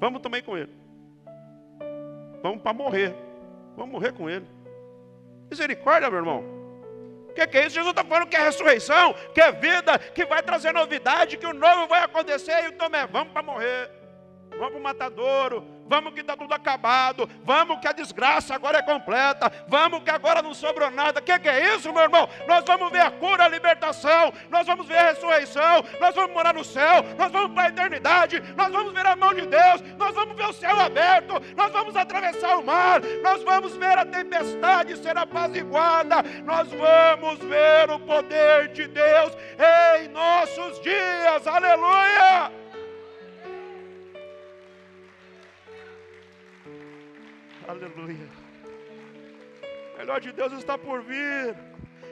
[0.00, 0.72] Vamos também com ele.
[2.42, 3.14] Vamos para morrer.
[3.76, 4.46] Vamos morrer com ele.
[5.48, 6.44] Misericórdia, meu irmão.
[7.30, 7.74] O que, que, é isso?
[7.74, 11.52] Jesus está falando que é ressurreição, que é vida, que vai trazer novidade, que o
[11.52, 12.64] novo vai acontecer.
[12.64, 14.03] E o Tomé, vamos para morrer.
[14.58, 18.82] Vamos para o matadouro, vamos que está tudo acabado, vamos que a desgraça agora é
[18.82, 21.20] completa, vamos que agora não sobrou nada.
[21.20, 22.28] O que, que, é isso, meu irmão?
[22.46, 26.54] Nós vamos ver a cura, a libertação, nós vamos ver a ressurreição, nós vamos morar
[26.54, 30.14] no céu, nós vamos para a eternidade, nós vamos ver a mão de Deus, nós
[30.14, 34.96] vamos ver o céu aberto, nós vamos atravessar o mar, nós vamos ver a tempestade
[34.96, 39.32] ser apaziguada, nós vamos ver o poder de Deus
[39.98, 42.63] em nossos dias, aleluia!
[47.66, 48.28] Aleluia.
[49.94, 51.54] O melhor de Deus está por vir.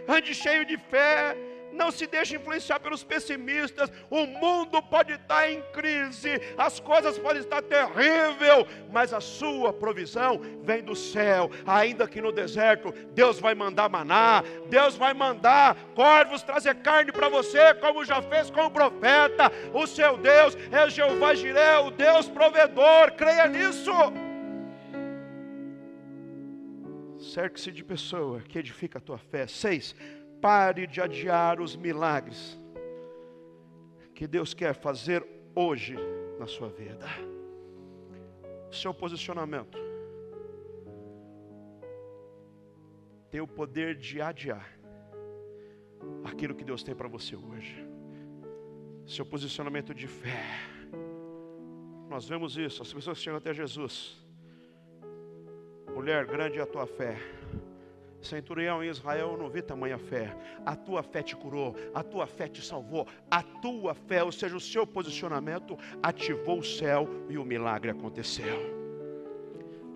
[0.09, 1.37] Ande cheio de fé.
[1.73, 3.91] Não se deixe influenciar pelos pessimistas.
[4.11, 10.39] O mundo pode estar em crise, as coisas podem estar terrível, mas a sua provisão
[10.63, 11.51] vem do céu.
[11.67, 17.31] Ainda que no deserto, Deus vai mandar maná, Deus vai mandar corvos trazer carne para
[17.31, 19.51] você, como já fez com o profeta.
[19.73, 23.13] O seu Deus é Jeová Jireh, o Deus provedor.
[23.13, 23.93] Creia nisso.
[27.33, 29.47] Cerque-se de pessoa que edifica a tua fé.
[29.47, 29.95] Seis,
[30.39, 32.59] pare de adiar os milagres
[34.15, 35.97] que Deus quer fazer hoje
[36.39, 37.07] na sua vida.
[38.71, 39.79] Seu posicionamento
[43.31, 44.71] tem o poder de adiar
[46.25, 47.83] aquilo que Deus tem para você hoje.
[49.07, 50.45] Seu posicionamento de fé.
[52.11, 54.22] Nós vemos isso, as pessoas chegam até Jesus
[55.95, 57.17] Mulher, grande é a tua fé.
[58.21, 60.35] Centurião em Israel, eu não vi tamanha fé.
[60.65, 64.57] A tua fé te curou, a tua fé te salvou, a tua fé, ou seja,
[64.57, 68.82] o seu posicionamento, ativou o céu e o milagre aconteceu.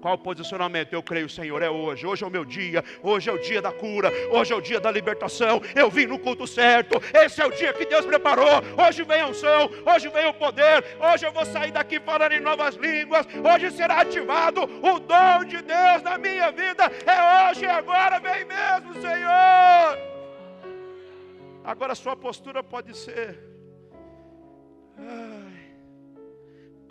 [0.07, 0.93] Qual o posicionamento?
[0.93, 2.07] Eu creio, Senhor, é hoje.
[2.07, 2.85] Hoje é o meu dia.
[3.03, 4.09] Hoje é o dia da cura.
[4.31, 5.61] Hoje é o dia da libertação.
[5.75, 7.03] Eu vim no culto certo.
[7.13, 8.63] Esse é o dia que Deus preparou.
[8.87, 9.69] Hoje vem a unção.
[9.85, 10.85] Hoje vem o poder.
[11.01, 13.27] Hoje eu vou sair daqui falando em novas línguas.
[13.53, 16.85] Hoje será ativado o dom de Deus na minha vida.
[17.05, 18.21] É hoje e agora.
[18.21, 19.99] Vem mesmo, Senhor.
[21.65, 23.41] Agora sua postura pode ser.
[24.97, 25.46] Ai.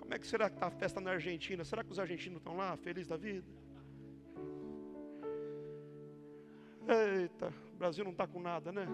[0.05, 1.65] Como é que será que está a festa na Argentina?
[1.65, 3.43] Será que os argentinos estão lá, felizes da vida?
[6.87, 8.85] Eita, o Brasil não está com nada, né?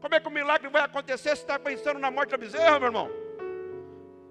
[0.00, 2.88] Como é que o milagre vai acontecer se está pensando na morte da bezerra, meu
[2.88, 3.10] irmão?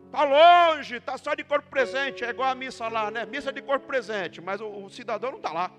[0.08, 3.28] Está longe, está só de corpo presente, é igual a missa lá, né?
[3.28, 5.72] Missa de corpo presente, mas o, o cidadão não está lá.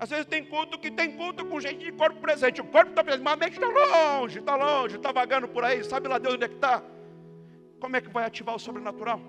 [0.00, 2.58] Às vezes tem culto que tem culto com gente de corpo presente.
[2.62, 5.84] O corpo está presente, mas a mente está longe, está longe, está vagando por aí.
[5.84, 6.82] Sabe lá Deus onde é que está?
[7.78, 9.20] Como é que vai ativar o sobrenatural?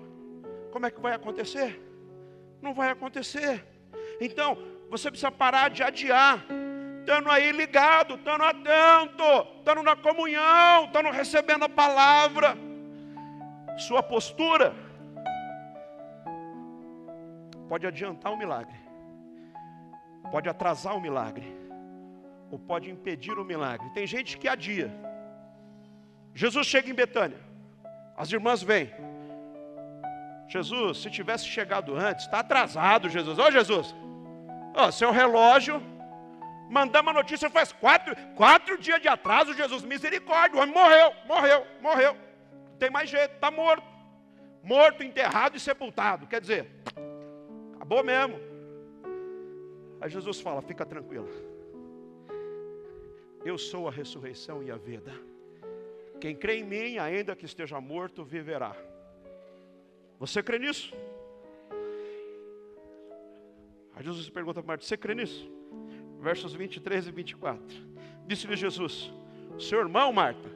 [0.70, 1.78] Como é que vai acontecer?
[2.62, 3.62] Não vai acontecer.
[4.18, 4.56] Então,
[4.88, 6.42] você precisa parar de adiar.
[7.00, 12.56] Estando aí ligado, estando atento, estando na comunhão, estando recebendo a palavra.
[13.76, 14.74] Sua postura
[17.68, 18.82] pode adiantar o milagre
[20.32, 21.46] pode atrasar o milagre,
[22.50, 23.90] ou pode impedir o milagre.
[23.90, 24.90] Tem gente que adia.
[26.34, 27.38] Jesus chega em Betânia,
[28.16, 28.90] as irmãs vêm.
[30.48, 33.38] Jesus, se tivesse chegado antes, está atrasado, Jesus.
[33.38, 33.94] Ô Jesus,
[34.74, 35.82] ó, seu relógio,
[36.70, 41.66] mandamos a notícia faz quatro, quatro dias de atraso, Jesus, misericórdia, o homem morreu, morreu,
[41.82, 42.16] morreu.
[42.70, 43.86] Não tem mais jeito, está morto.
[44.62, 46.26] Morto, enterrado e sepultado.
[46.26, 46.70] Quer dizer,
[47.74, 48.51] acabou mesmo.
[50.02, 51.30] Aí Jesus fala: fica tranquilo.
[53.44, 55.12] Eu sou a ressurreição e a vida.
[56.20, 58.76] Quem crê em mim, ainda que esteja morto, viverá.
[60.18, 60.92] Você crê nisso?
[63.94, 65.50] Aí Jesus pergunta para Marta: Você crê nisso?
[66.22, 67.62] versos 23 e 24.
[68.26, 69.12] Disse-lhe Jesus:
[69.58, 70.48] Seu irmão, Marta,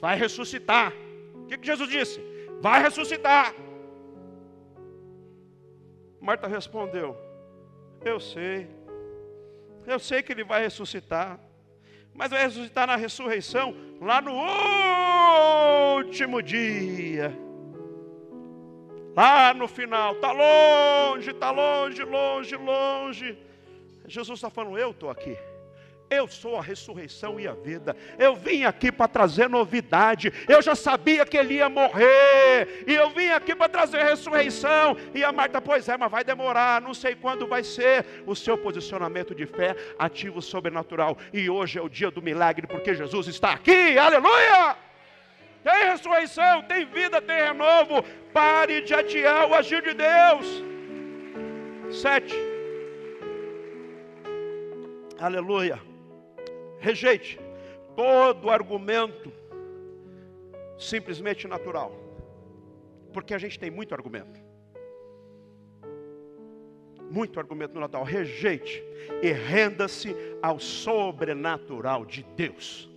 [0.00, 0.92] vai ressuscitar.
[1.34, 2.20] O que, que Jesus disse?
[2.60, 3.54] Vai ressuscitar.
[6.20, 7.16] Marta respondeu:
[8.04, 8.68] Eu sei,
[9.86, 11.38] eu sei que ele vai ressuscitar,
[12.14, 14.32] mas vai ressuscitar na ressurreição, lá no
[15.98, 17.36] último dia.
[19.14, 23.38] Lá no final, está longe, está longe, longe, longe.
[24.06, 25.36] Jesus está falando: Eu estou aqui.
[26.12, 27.96] Eu sou a ressurreição e a vida.
[28.18, 30.30] Eu vim aqui para trazer novidade.
[30.46, 32.84] Eu já sabia que ele ia morrer.
[32.86, 34.96] E eu vim aqui para trazer ressurreição.
[35.14, 36.80] E a Marta, pois é, mas vai demorar.
[36.80, 38.04] Não sei quando vai ser.
[38.26, 41.16] O seu posicionamento de fé ativa o sobrenatural.
[41.32, 43.98] E hoje é o dia do milagre, porque Jesus está aqui.
[43.98, 44.76] Aleluia!
[45.62, 48.02] Tem ressurreição, tem vida, tem renovo.
[48.32, 50.64] Pare de adiar o agir de Deus.
[51.90, 52.34] Sete.
[55.20, 55.80] Aleluia.
[56.80, 57.38] Rejeite
[57.94, 59.32] todo argumento
[60.76, 62.01] simplesmente natural.
[63.12, 64.40] Porque a gente tem muito argumento.
[67.10, 68.04] Muito argumento natural.
[68.04, 68.82] Rejeite
[69.22, 72.90] e renda-se ao sobrenatural de Deus.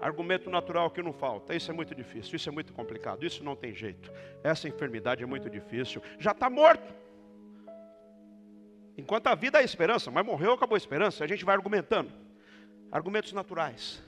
[0.00, 1.54] Argumento natural que não falta.
[1.54, 4.12] Isso é muito difícil, isso é muito complicado, isso não tem jeito.
[4.42, 6.02] Essa enfermidade é muito difícil.
[6.18, 6.94] Já está morto.
[8.96, 11.22] Enquanto a vida é esperança, mas morreu, acabou a esperança.
[11.24, 12.12] A gente vai argumentando.
[12.90, 14.02] Argumentos naturais.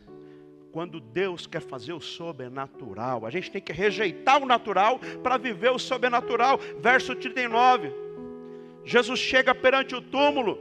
[0.73, 5.71] Quando Deus quer fazer o sobrenatural, a gente tem que rejeitar o natural para viver
[5.71, 6.59] o sobrenatural.
[6.79, 7.93] Verso 39.
[8.85, 10.59] Jesus chega perante o túmulo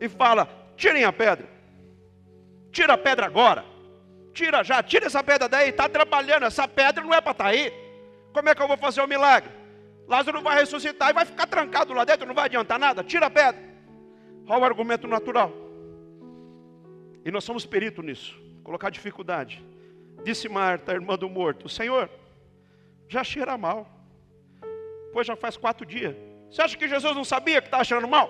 [0.00, 1.48] e fala: tirem a pedra.
[2.70, 3.64] Tira a pedra agora.
[4.32, 6.44] Tira já, tira essa pedra daí, está trabalhando.
[6.44, 7.72] Essa pedra não é para estar tá aí.
[8.32, 9.50] Como é que eu vou fazer o milagre?
[10.08, 13.02] Lázaro vai ressuscitar e vai ficar trancado lá dentro, não vai adiantar nada.
[13.02, 13.62] Tira a pedra.
[14.46, 15.52] Olha o argumento natural.
[17.24, 18.43] E nós somos peritos nisso.
[18.64, 19.62] Colocar dificuldade.
[20.24, 22.08] Disse Marta, irmã do morto: Senhor,
[23.06, 23.86] já cheira mal.
[25.12, 26.16] Pois já faz quatro dias.
[26.50, 28.28] Você acha que Jesus não sabia que estava cheirando mal?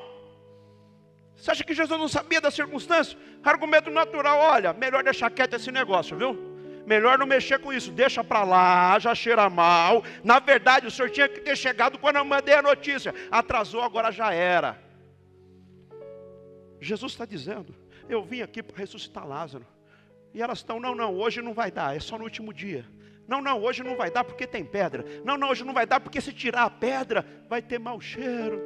[1.37, 3.17] Você acha que Jesus não sabia da circunstância?
[3.45, 6.53] Argumento natural: olha, melhor deixar quieto esse negócio, viu?
[6.85, 10.05] Melhor não mexer com isso, deixa para lá, já cheira mal.
[10.23, 13.15] Na verdade, o senhor tinha que ter chegado quando eu mandei a notícia.
[13.31, 14.79] Atrasou, agora já era.
[16.81, 17.75] Jesus está dizendo:
[18.09, 19.67] eu vim aqui para ressuscitar Lázaro.
[20.35, 22.85] E elas estão, não, não, hoje não vai dar, é só no último dia.
[23.27, 25.05] Não, não, hoje não vai dar porque tem pedra.
[25.25, 28.61] Não, não, hoje não vai dar porque se tirar a pedra vai ter mau cheiro.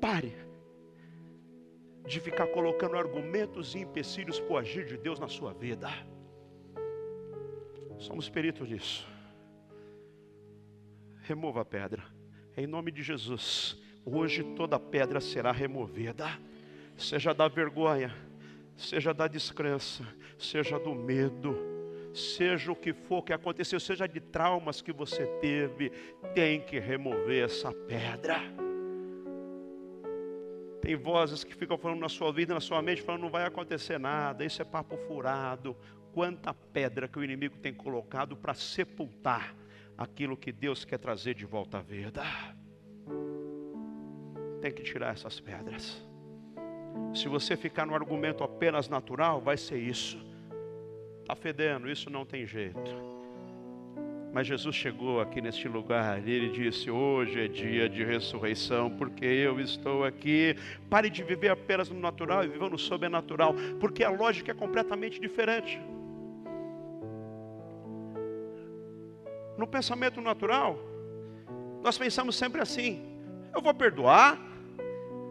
[0.00, 0.44] Pare
[2.06, 5.88] de ficar colocando argumentos e empecilhos para o agir de Deus na sua vida.
[7.98, 9.08] Somos peritos nisso.
[11.22, 12.04] Remova a pedra.
[12.56, 13.82] Em nome de Jesus.
[14.04, 16.28] Hoje toda pedra será removida,
[16.94, 18.14] seja da vergonha,
[18.76, 20.04] seja da descrença,
[20.38, 21.56] seja do medo,
[22.12, 25.90] seja o que for que aconteceu, seja de traumas que você teve,
[26.34, 28.40] tem que remover essa pedra.
[30.80, 33.98] Tem vozes que ficam falando na sua vida, na sua mente, falando não vai acontecer
[33.98, 35.76] nada, isso é papo furado.
[36.12, 39.54] Quanta pedra que o inimigo tem colocado para sepultar
[39.96, 42.22] aquilo que Deus quer trazer de volta à vida
[44.64, 46.02] tem que tirar essas pedras.
[47.14, 50.18] Se você ficar no argumento apenas natural, vai ser isso.
[51.20, 53.14] Está fedendo, isso não tem jeito.
[54.34, 59.24] Mas Jesus chegou aqui neste lugar e ele disse: Hoje é dia de ressurreição, porque
[59.24, 60.56] eu estou aqui.
[60.90, 65.20] Pare de viver apenas no natural e viva no sobrenatural, porque a lógica é completamente
[65.20, 65.80] diferente.
[69.56, 70.80] No pensamento natural,
[71.84, 73.06] nós pensamos sempre assim:
[73.54, 74.36] eu vou perdoar,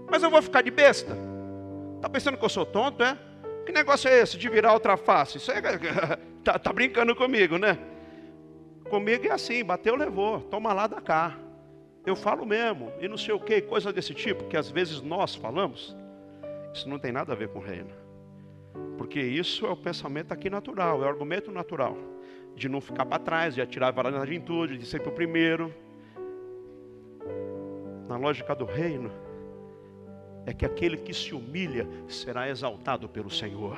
[0.09, 1.32] mas eu vou ficar de besta?
[2.03, 3.17] Está pensando que eu sou tonto, é?
[3.65, 5.37] Que negócio é esse de virar outra face?
[5.37, 5.61] Isso é,
[6.43, 7.79] tá, tá brincando comigo, né?
[8.89, 11.39] Comigo é assim, bateu, levou, toma lá da cá.
[12.05, 15.33] Eu falo mesmo, e não sei o que, coisa desse tipo, que às vezes nós
[15.33, 15.95] falamos.
[16.73, 17.91] Isso não tem nada a ver com o reino.
[18.97, 21.97] Porque isso é o pensamento aqui natural, é o argumento natural.
[22.53, 25.73] De não ficar para trás, de atirar a varanda em tudo, de ser o primeiro.
[28.09, 29.09] Na lógica do reino,
[30.45, 33.77] é que aquele que se humilha será exaltado pelo Senhor.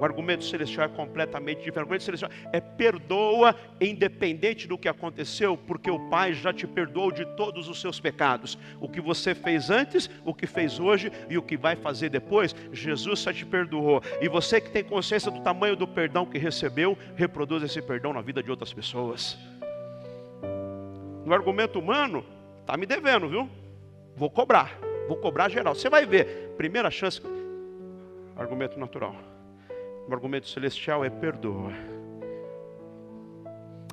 [0.00, 1.76] O argumento celestial é completamente diferente.
[1.76, 7.10] O argumento celestial é perdoa, independente do que aconteceu, porque o Pai já te perdoou
[7.10, 8.56] de todos os seus pecados.
[8.80, 12.54] O que você fez antes, o que fez hoje e o que vai fazer depois,
[12.72, 14.00] Jesus já te perdoou.
[14.20, 18.20] E você que tem consciência do tamanho do perdão que recebeu, reproduz esse perdão na
[18.20, 19.36] vida de outras pessoas.
[21.24, 22.24] No argumento humano,
[22.60, 23.50] está me devendo, viu?
[24.18, 25.76] Vou cobrar, vou cobrar geral.
[25.76, 27.22] Você vai ver, primeira chance,
[28.36, 29.14] argumento natural.
[30.08, 31.72] O argumento celestial é perdoa.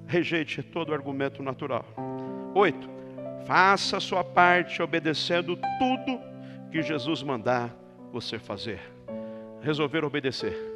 [0.08, 1.86] Rejeite todo argumento natural.
[2.56, 2.90] Oito,
[3.46, 6.20] faça a sua parte obedecendo tudo
[6.72, 7.76] que Jesus mandar
[8.12, 8.82] você fazer.
[9.62, 10.75] Resolver obedecer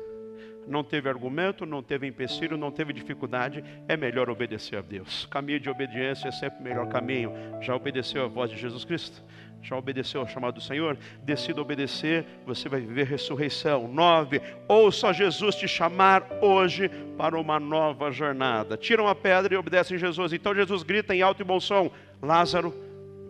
[0.68, 5.26] não teve argumento, não teve empecilho, não teve dificuldade, é melhor obedecer a Deus.
[5.26, 7.32] Caminho de obediência é sempre o melhor caminho.
[7.62, 9.24] Já obedeceu a voz de Jesus Cristo?
[9.62, 10.98] Já obedeceu ao chamado do Senhor?
[11.24, 13.88] Decida obedecer, você vai viver ressurreição.
[13.88, 18.78] Nove, ouça Jesus te chamar hoje para uma nova jornada.
[18.78, 20.32] Tiram a pedra e obedecem a Jesus.
[20.32, 21.92] Então Jesus grita em alto e bom som:
[22.22, 22.74] Lázaro,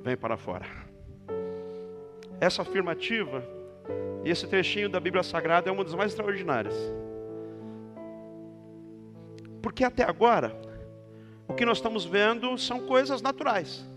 [0.04, 0.66] vem para fora.
[2.40, 3.44] Essa afirmativa
[4.24, 6.76] e esse trechinho da Bíblia Sagrada é uma das mais extraordinárias.
[9.62, 10.56] Porque até agora,
[11.48, 13.88] o que nós estamos vendo são coisas naturais.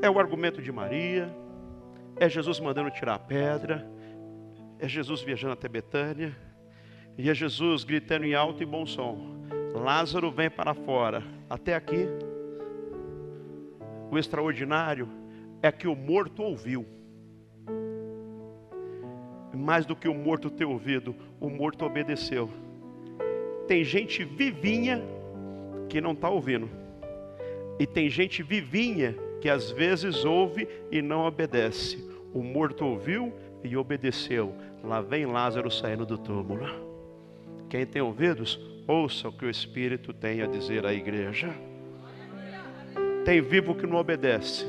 [0.00, 1.34] É o argumento de Maria,
[2.16, 3.88] é Jesus mandando tirar a pedra,
[4.78, 6.36] é Jesus viajando até Betânia,
[7.16, 11.22] e é Jesus gritando em alto e bom som: Lázaro vem para fora.
[11.48, 12.06] Até aqui,
[14.10, 15.08] o extraordinário
[15.62, 16.86] é que o morto ouviu.
[19.54, 22.50] Mais do que o morto ter ouvido, o morto obedeceu
[23.72, 25.02] tem gente vivinha
[25.88, 26.68] que não está ouvindo.
[27.78, 32.06] E tem gente vivinha que às vezes ouve e não obedece.
[32.34, 33.32] O morto ouviu
[33.64, 34.54] e obedeceu.
[34.84, 36.66] Lá vem Lázaro saindo do túmulo.
[37.70, 41.48] Quem tem ouvidos, ouça o que o Espírito tem a dizer à igreja.
[43.24, 44.66] Tem vivo que não obedece,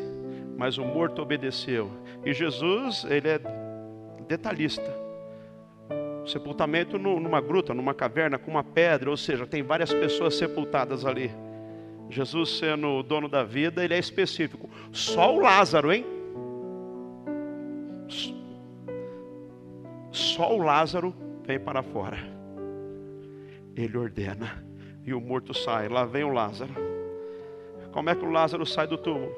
[0.58, 1.91] mas o morto obedeceu.
[2.24, 3.41] E Jesus, ele é
[4.30, 5.03] detalhista
[6.26, 11.32] sepultamento numa gruta, numa caverna, com uma pedra, ou seja, tem várias pessoas sepultadas ali.
[12.09, 14.69] Jesus, sendo o dono da vida, ele é específico.
[14.91, 16.05] Só o Lázaro, hein?
[20.11, 21.13] Só o Lázaro
[21.45, 22.17] vem para fora.
[23.76, 24.63] Ele ordena.
[25.05, 25.89] E o morto sai.
[25.89, 26.74] Lá vem o Lázaro.
[27.91, 29.34] Como é que o Lázaro sai do túmulo?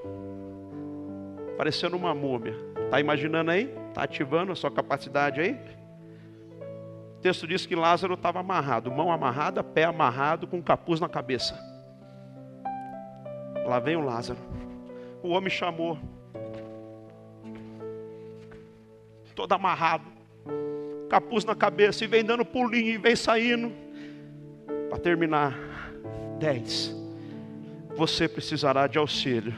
[1.58, 2.56] Parecendo uma múmia.
[2.84, 3.74] Está imaginando aí?
[3.90, 5.58] Está ativando a sua capacidade aí?
[7.26, 11.60] Texto diz que Lázaro estava amarrado, mão amarrada, pé amarrado, com um capuz na cabeça.
[13.66, 14.38] Lá vem o Lázaro.
[15.24, 15.98] O homem chamou.
[19.34, 20.06] Todo amarrado,
[21.10, 23.72] capuz na cabeça, e vem dando pulinho, e vem saindo.
[24.88, 25.58] Para terminar,
[26.38, 26.96] dez.
[27.96, 29.56] Você precisará de auxílio.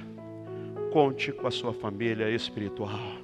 [0.93, 3.18] Conte com a sua família espiritual.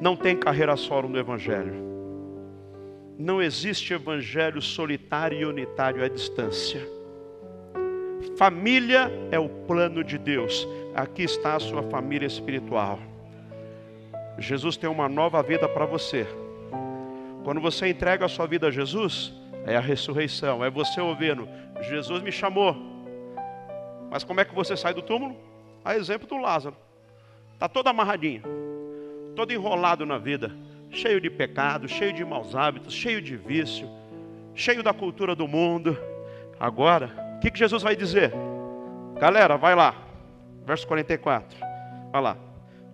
[0.00, 1.93] Não tem carreira solo no Evangelho.
[3.18, 6.80] Não existe evangelho solitário e unitário à distância.
[8.36, 10.66] Família é o plano de Deus.
[10.96, 12.98] Aqui está a sua família espiritual.
[14.36, 16.26] Jesus tem uma nova vida para você.
[17.44, 19.32] Quando você entrega a sua vida a Jesus,
[19.64, 21.48] é a ressurreição, é você ouvindo:
[21.82, 22.76] Jesus me chamou.
[24.10, 25.36] Mas como é que você sai do túmulo?
[25.84, 26.76] A exemplo do Lázaro.
[27.52, 28.42] Está todo amarradinho,
[29.36, 30.50] todo enrolado na vida
[30.94, 33.88] cheio de pecado, cheio de maus hábitos, cheio de vício,
[34.54, 35.96] cheio da cultura do mundo.
[36.58, 38.32] Agora, o que, que Jesus vai dizer?
[39.20, 39.94] Galera, vai lá,
[40.66, 41.58] verso 44,
[42.12, 42.36] vai lá.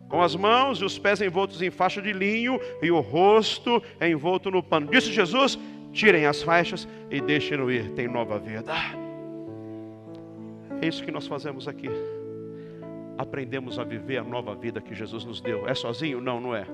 [0.08, 4.50] Com as mãos e os pés envoltos em faixa de linho e o rosto envolto
[4.50, 4.88] no pano.
[4.90, 5.56] Disse Jesus:
[5.92, 8.72] tirem as faixas e deixem-no ir, tem nova vida.
[10.82, 11.88] É isso que nós fazemos aqui.
[13.18, 15.68] Aprendemos a viver a nova vida que Jesus nos deu.
[15.68, 16.20] É sozinho?
[16.20, 16.66] Não, não é.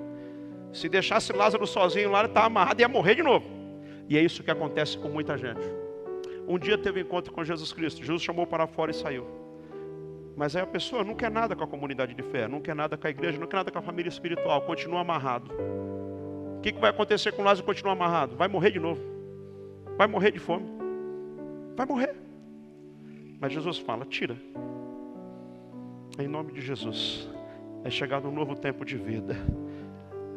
[0.76, 3.48] Se deixasse Lázaro sozinho lá, ele estava amarrado e ia morrer de novo.
[4.10, 5.66] E é isso que acontece com muita gente.
[6.46, 8.04] Um dia teve um encontro com Jesus Cristo.
[8.04, 9.26] Jesus chamou para fora e saiu.
[10.36, 12.94] Mas aí a pessoa não quer nada com a comunidade de fé, não quer nada
[12.94, 15.50] com a igreja, não quer nada com a família espiritual, continua amarrado.
[16.58, 18.36] O que, que vai acontecer com Lázaro continuar amarrado?
[18.36, 19.00] Vai morrer de novo.
[19.96, 20.66] Vai morrer de fome.
[21.74, 22.14] Vai morrer.
[23.40, 24.36] Mas Jesus fala: tira.
[26.18, 27.30] Em nome de Jesus.
[27.82, 29.34] É chegado um novo tempo de vida.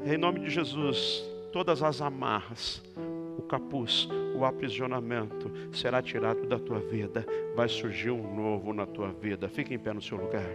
[0.06, 2.82] Em nome de Jesus, todas as amarras,
[3.38, 7.26] o capuz, o aprisionamento será tirado da tua vida.
[7.56, 9.50] Vai surgir um novo na tua vida.
[9.50, 10.50] Fique em pé no seu lugar.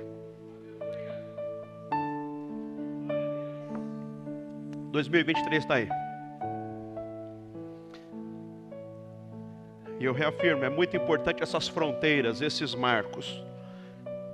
[4.91, 5.89] Dois mil e vinte e três está aí.
[10.01, 13.43] E eu reafirmo, é muito importante essas fronteiras, esses marcos.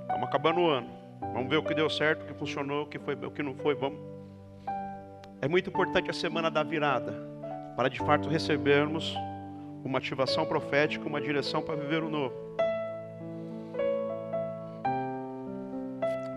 [0.01, 0.89] Estamos acabando o ano.
[1.33, 3.53] Vamos ver o que deu certo, o que funcionou, o que foi, o que não
[3.55, 3.75] foi.
[3.75, 3.99] Vamos
[5.41, 7.13] é muito importante a semana da virada,
[7.75, 9.15] para de fato recebermos
[9.83, 12.35] uma ativação profética, uma direção para viver o novo.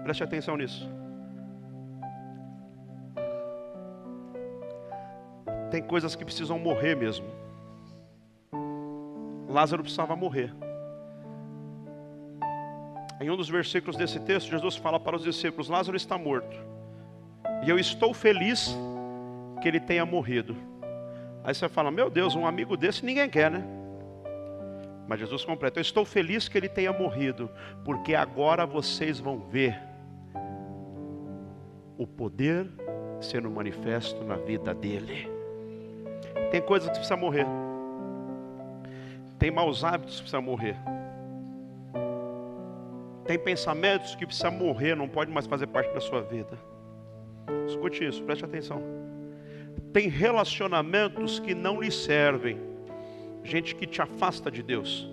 [0.03, 0.89] Preste atenção nisso.
[5.71, 7.27] Tem coisas que precisam morrer mesmo.
[9.49, 10.53] Lázaro precisava morrer.
[13.21, 16.57] Em um dos versículos desse texto, Jesus fala para os discípulos: Lázaro está morto.
[17.65, 18.75] E eu estou feliz
[19.65, 20.55] que ele tenha morrido.
[21.43, 23.65] Aí você fala: Meu Deus, um amigo desse ninguém quer, né?
[25.09, 27.51] Mas Jesus completa: Eu estou feliz que ele tenha morrido,
[27.83, 29.81] porque agora vocês vão ver
[31.97, 32.69] o poder
[33.23, 35.31] sendo manifesto na vida dele.
[36.51, 37.47] Tem coisas que precisa morrer.
[39.39, 40.77] Tem maus hábitos que precisa morrer.
[43.25, 46.59] Tem pensamentos que precisa morrer, não pode mais fazer parte da sua vida.
[47.67, 49.04] Escute isso, preste atenção.
[49.95, 52.59] Tem relacionamentos que não lhe servem.
[53.45, 55.09] Gente que te afasta de Deus.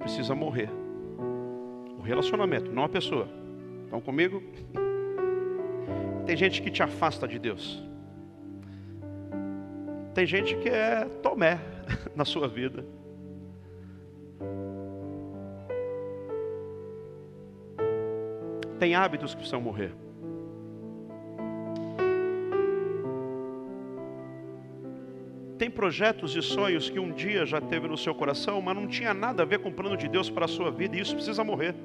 [0.00, 0.68] Precisa morrer.
[1.96, 3.28] O relacionamento, não a pessoa.
[3.84, 4.42] Estão comigo?
[6.26, 7.80] Tem gente que te afasta de Deus.
[10.12, 11.60] Tem gente que é Tomé
[12.16, 12.84] na sua vida.
[18.80, 19.94] Tem hábitos que precisam morrer.
[25.70, 29.14] Tem projetos e sonhos que um dia já teve no seu coração, mas não tinha
[29.14, 31.44] nada a ver com o plano de Deus para a sua vida, e isso precisa
[31.44, 31.76] morrer.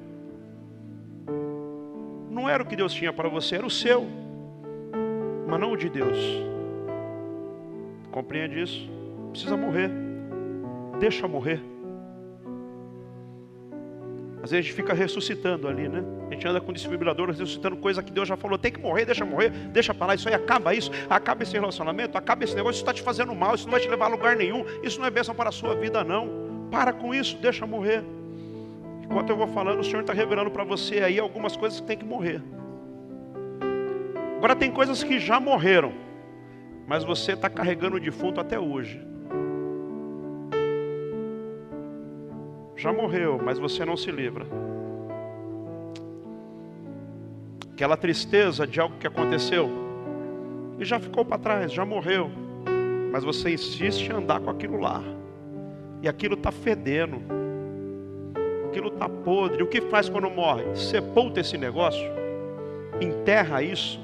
[2.28, 4.04] Não era o que Deus tinha para você, era o seu,
[5.46, 6.18] mas não o de Deus.
[8.10, 8.90] Compreende isso?
[9.30, 9.88] Precisa morrer.
[10.98, 11.62] Deixa morrer.
[14.46, 16.04] Às vezes a gente fica ressuscitando ali, né?
[16.30, 19.24] A gente anda com desfibrilador ressuscitando coisa que Deus já falou, tem que morrer, deixa
[19.24, 22.82] morrer, deixa para lá, isso aí acaba isso, acaba esse relacionamento, acaba esse negócio, isso
[22.82, 25.10] está te fazendo mal, isso não vai te levar a lugar nenhum, isso não é
[25.10, 26.68] bênção para a sua vida, não.
[26.70, 28.04] Para com isso, deixa morrer.
[29.02, 31.98] Enquanto eu vou falando, o Senhor está revelando para você aí algumas coisas que tem
[31.98, 32.40] que morrer.
[34.36, 35.92] Agora tem coisas que já morreram,
[36.86, 39.04] mas você está carregando o defunto até hoje.
[42.76, 44.46] Já morreu, mas você não se livra.
[47.72, 49.70] Aquela tristeza de algo que aconteceu
[50.78, 52.30] e já ficou para trás, já morreu,
[53.10, 55.02] mas você insiste em andar com aquilo lá,
[56.02, 57.22] e aquilo está fedendo,
[58.68, 59.62] aquilo está podre.
[59.62, 60.64] O que faz quando morre?
[60.76, 62.06] Sepulta esse negócio,
[63.00, 63.98] enterra isso,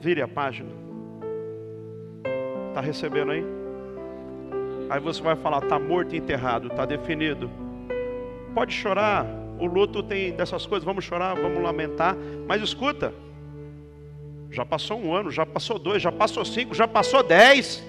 [0.00, 0.70] vire a página.
[2.70, 3.61] Está recebendo aí?
[4.92, 7.50] Aí você vai falar, está morto e enterrado, está definido.
[8.54, 9.24] Pode chorar,
[9.58, 12.14] o luto tem dessas coisas, vamos chorar, vamos lamentar.
[12.46, 13.14] Mas escuta,
[14.50, 17.82] já passou um ano, já passou dois, já passou cinco, já passou dez.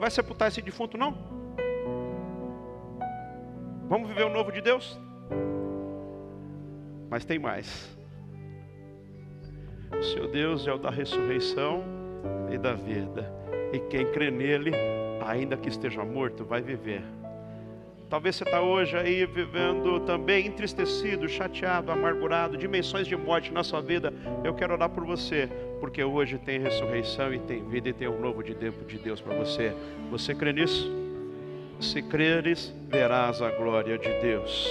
[0.00, 1.16] Vai sepultar esse defunto, não?
[3.88, 4.98] Vamos viver o novo de Deus?
[7.08, 7.96] Mas tem mais.
[9.96, 11.84] O seu Deus é o da ressurreição
[12.50, 13.32] e da vida.
[13.72, 14.72] E quem crê nele,
[15.26, 17.02] ainda que esteja morto, vai viver.
[18.08, 23.80] Talvez você está hoje aí vivendo também entristecido, chateado, amargurado, dimensões de morte na sua
[23.80, 24.14] vida.
[24.44, 25.48] Eu quero orar por você,
[25.80, 29.20] porque hoje tem ressurreição e tem vida e tem um novo de tempo de Deus
[29.20, 29.74] para você.
[30.08, 30.88] Você crê nisso?
[31.80, 34.70] Se creres, verás a glória de Deus.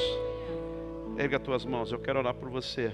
[1.17, 2.93] Erga as tuas mãos, eu quero orar por você.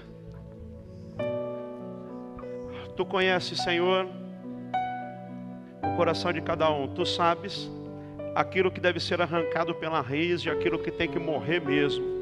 [2.96, 4.08] Tu conheces, Senhor,
[5.82, 6.86] o coração de cada um.
[6.88, 7.70] Tu sabes
[8.34, 12.12] aquilo que deve ser arrancado pela raiz e aquilo que tem que morrer mesmo.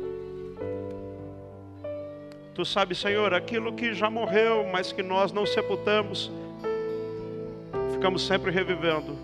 [2.54, 6.30] Tu sabes, Senhor, aquilo que já morreu, mas que nós não sepultamos,
[7.92, 9.16] ficamos sempre revivendo.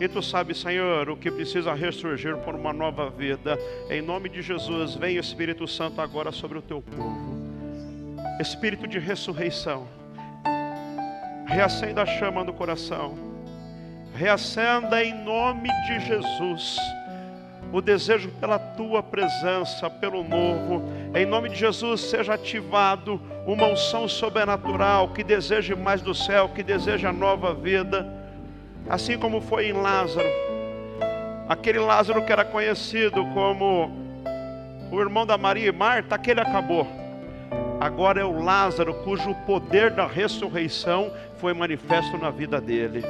[0.00, 3.58] E tu sabes, Senhor, o que precisa ressurgir por uma nova vida.
[3.90, 7.38] Em nome de Jesus, vem Espírito Santo agora sobre o teu povo.
[8.40, 9.88] Espírito de ressurreição.
[11.46, 13.27] Reacenda a chama no coração
[14.14, 16.78] reacenda em nome de Jesus
[17.72, 20.82] o desejo pela tua presença, pelo novo.
[21.14, 26.62] Em nome de Jesus, seja ativado uma unção sobrenatural que deseje mais do céu, que
[26.62, 28.06] deseja nova vida,
[28.88, 30.28] assim como foi em Lázaro.
[31.48, 33.90] Aquele Lázaro que era conhecido como
[34.90, 36.86] o irmão da Maria e Marta, aquele acabou.
[37.80, 43.04] Agora é o Lázaro cujo poder da ressurreição foi manifesto na vida dele.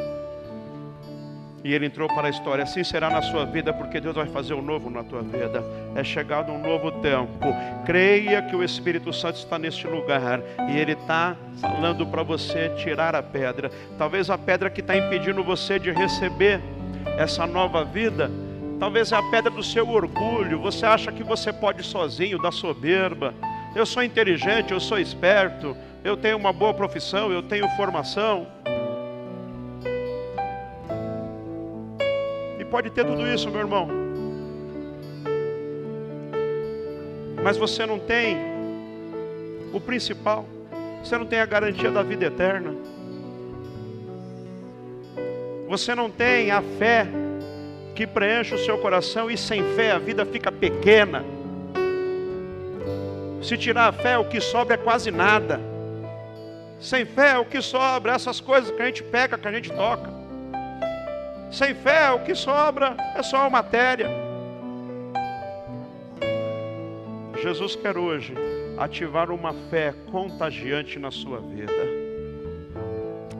[1.64, 2.62] E ele entrou para a história.
[2.64, 5.62] Assim será na sua vida, porque Deus vai fazer o um novo na tua vida.
[5.94, 7.46] É chegado um novo tempo.
[7.84, 10.40] Creia que o Espírito Santo está neste lugar
[10.70, 13.70] e ele está falando para você tirar a pedra.
[13.98, 16.60] Talvez a pedra que está impedindo você de receber
[17.18, 18.30] essa nova vida.
[18.78, 20.60] Talvez é a pedra do seu orgulho.
[20.60, 23.34] Você acha que você pode sozinho, da soberba.
[23.74, 28.46] eu sou inteligente, eu sou esperto, eu tenho uma boa profissão, eu tenho formação.
[32.70, 33.88] Pode ter tudo isso, meu irmão.
[37.42, 38.36] Mas você não tem
[39.72, 40.46] o principal.
[41.02, 42.74] Você não tem a garantia da vida eterna.
[45.68, 47.06] Você não tem a fé
[47.94, 51.24] que preenche o seu coração e sem fé a vida fica pequena.
[53.42, 55.60] Se tirar a fé, o que sobra é quase nada.
[56.80, 59.70] Sem fé, o que sobra é essas coisas que a gente pega, que a gente
[59.72, 60.17] toca.
[61.50, 64.08] Sem fé, o que sobra é só matéria.
[67.42, 68.34] Jesus quer hoje
[68.76, 71.72] ativar uma fé contagiante na sua vida.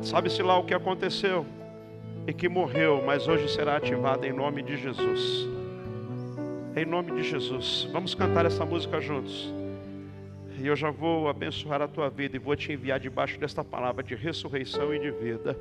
[0.03, 1.45] Sabe-se lá o que aconteceu?
[2.29, 5.49] e que morreu, mas hoje será ativada em nome de Jesus.
[6.77, 7.89] Em nome de Jesus.
[7.91, 9.51] Vamos cantar essa música juntos.
[10.61, 14.03] E eu já vou abençoar a tua vida e vou te enviar debaixo desta palavra
[14.03, 15.59] de ressurreição e de vida.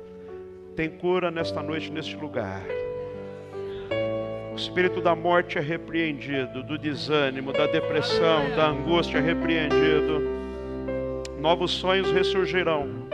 [0.78, 2.62] Tem cura nesta noite, neste lugar.
[4.52, 10.22] O espírito da morte é repreendido, do desânimo, da depressão, da angústia é repreendido.
[11.40, 13.08] Novos sonhos ressurgirão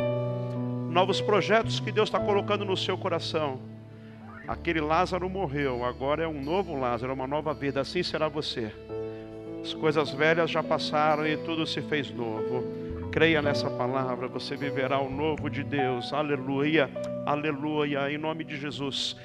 [0.91, 3.59] novos projetos que Deus está colocando no seu coração.
[4.47, 7.81] Aquele Lázaro morreu, agora é um novo Lázaro, uma nova vida.
[7.81, 8.71] Assim será você.
[9.63, 12.84] As coisas velhas já passaram e tudo se fez novo.
[13.15, 16.13] Creia nessa palavra, você viverá o novo de Deus.
[16.13, 16.91] Aleluia,
[17.25, 19.17] aleluia, em nome de Jesus.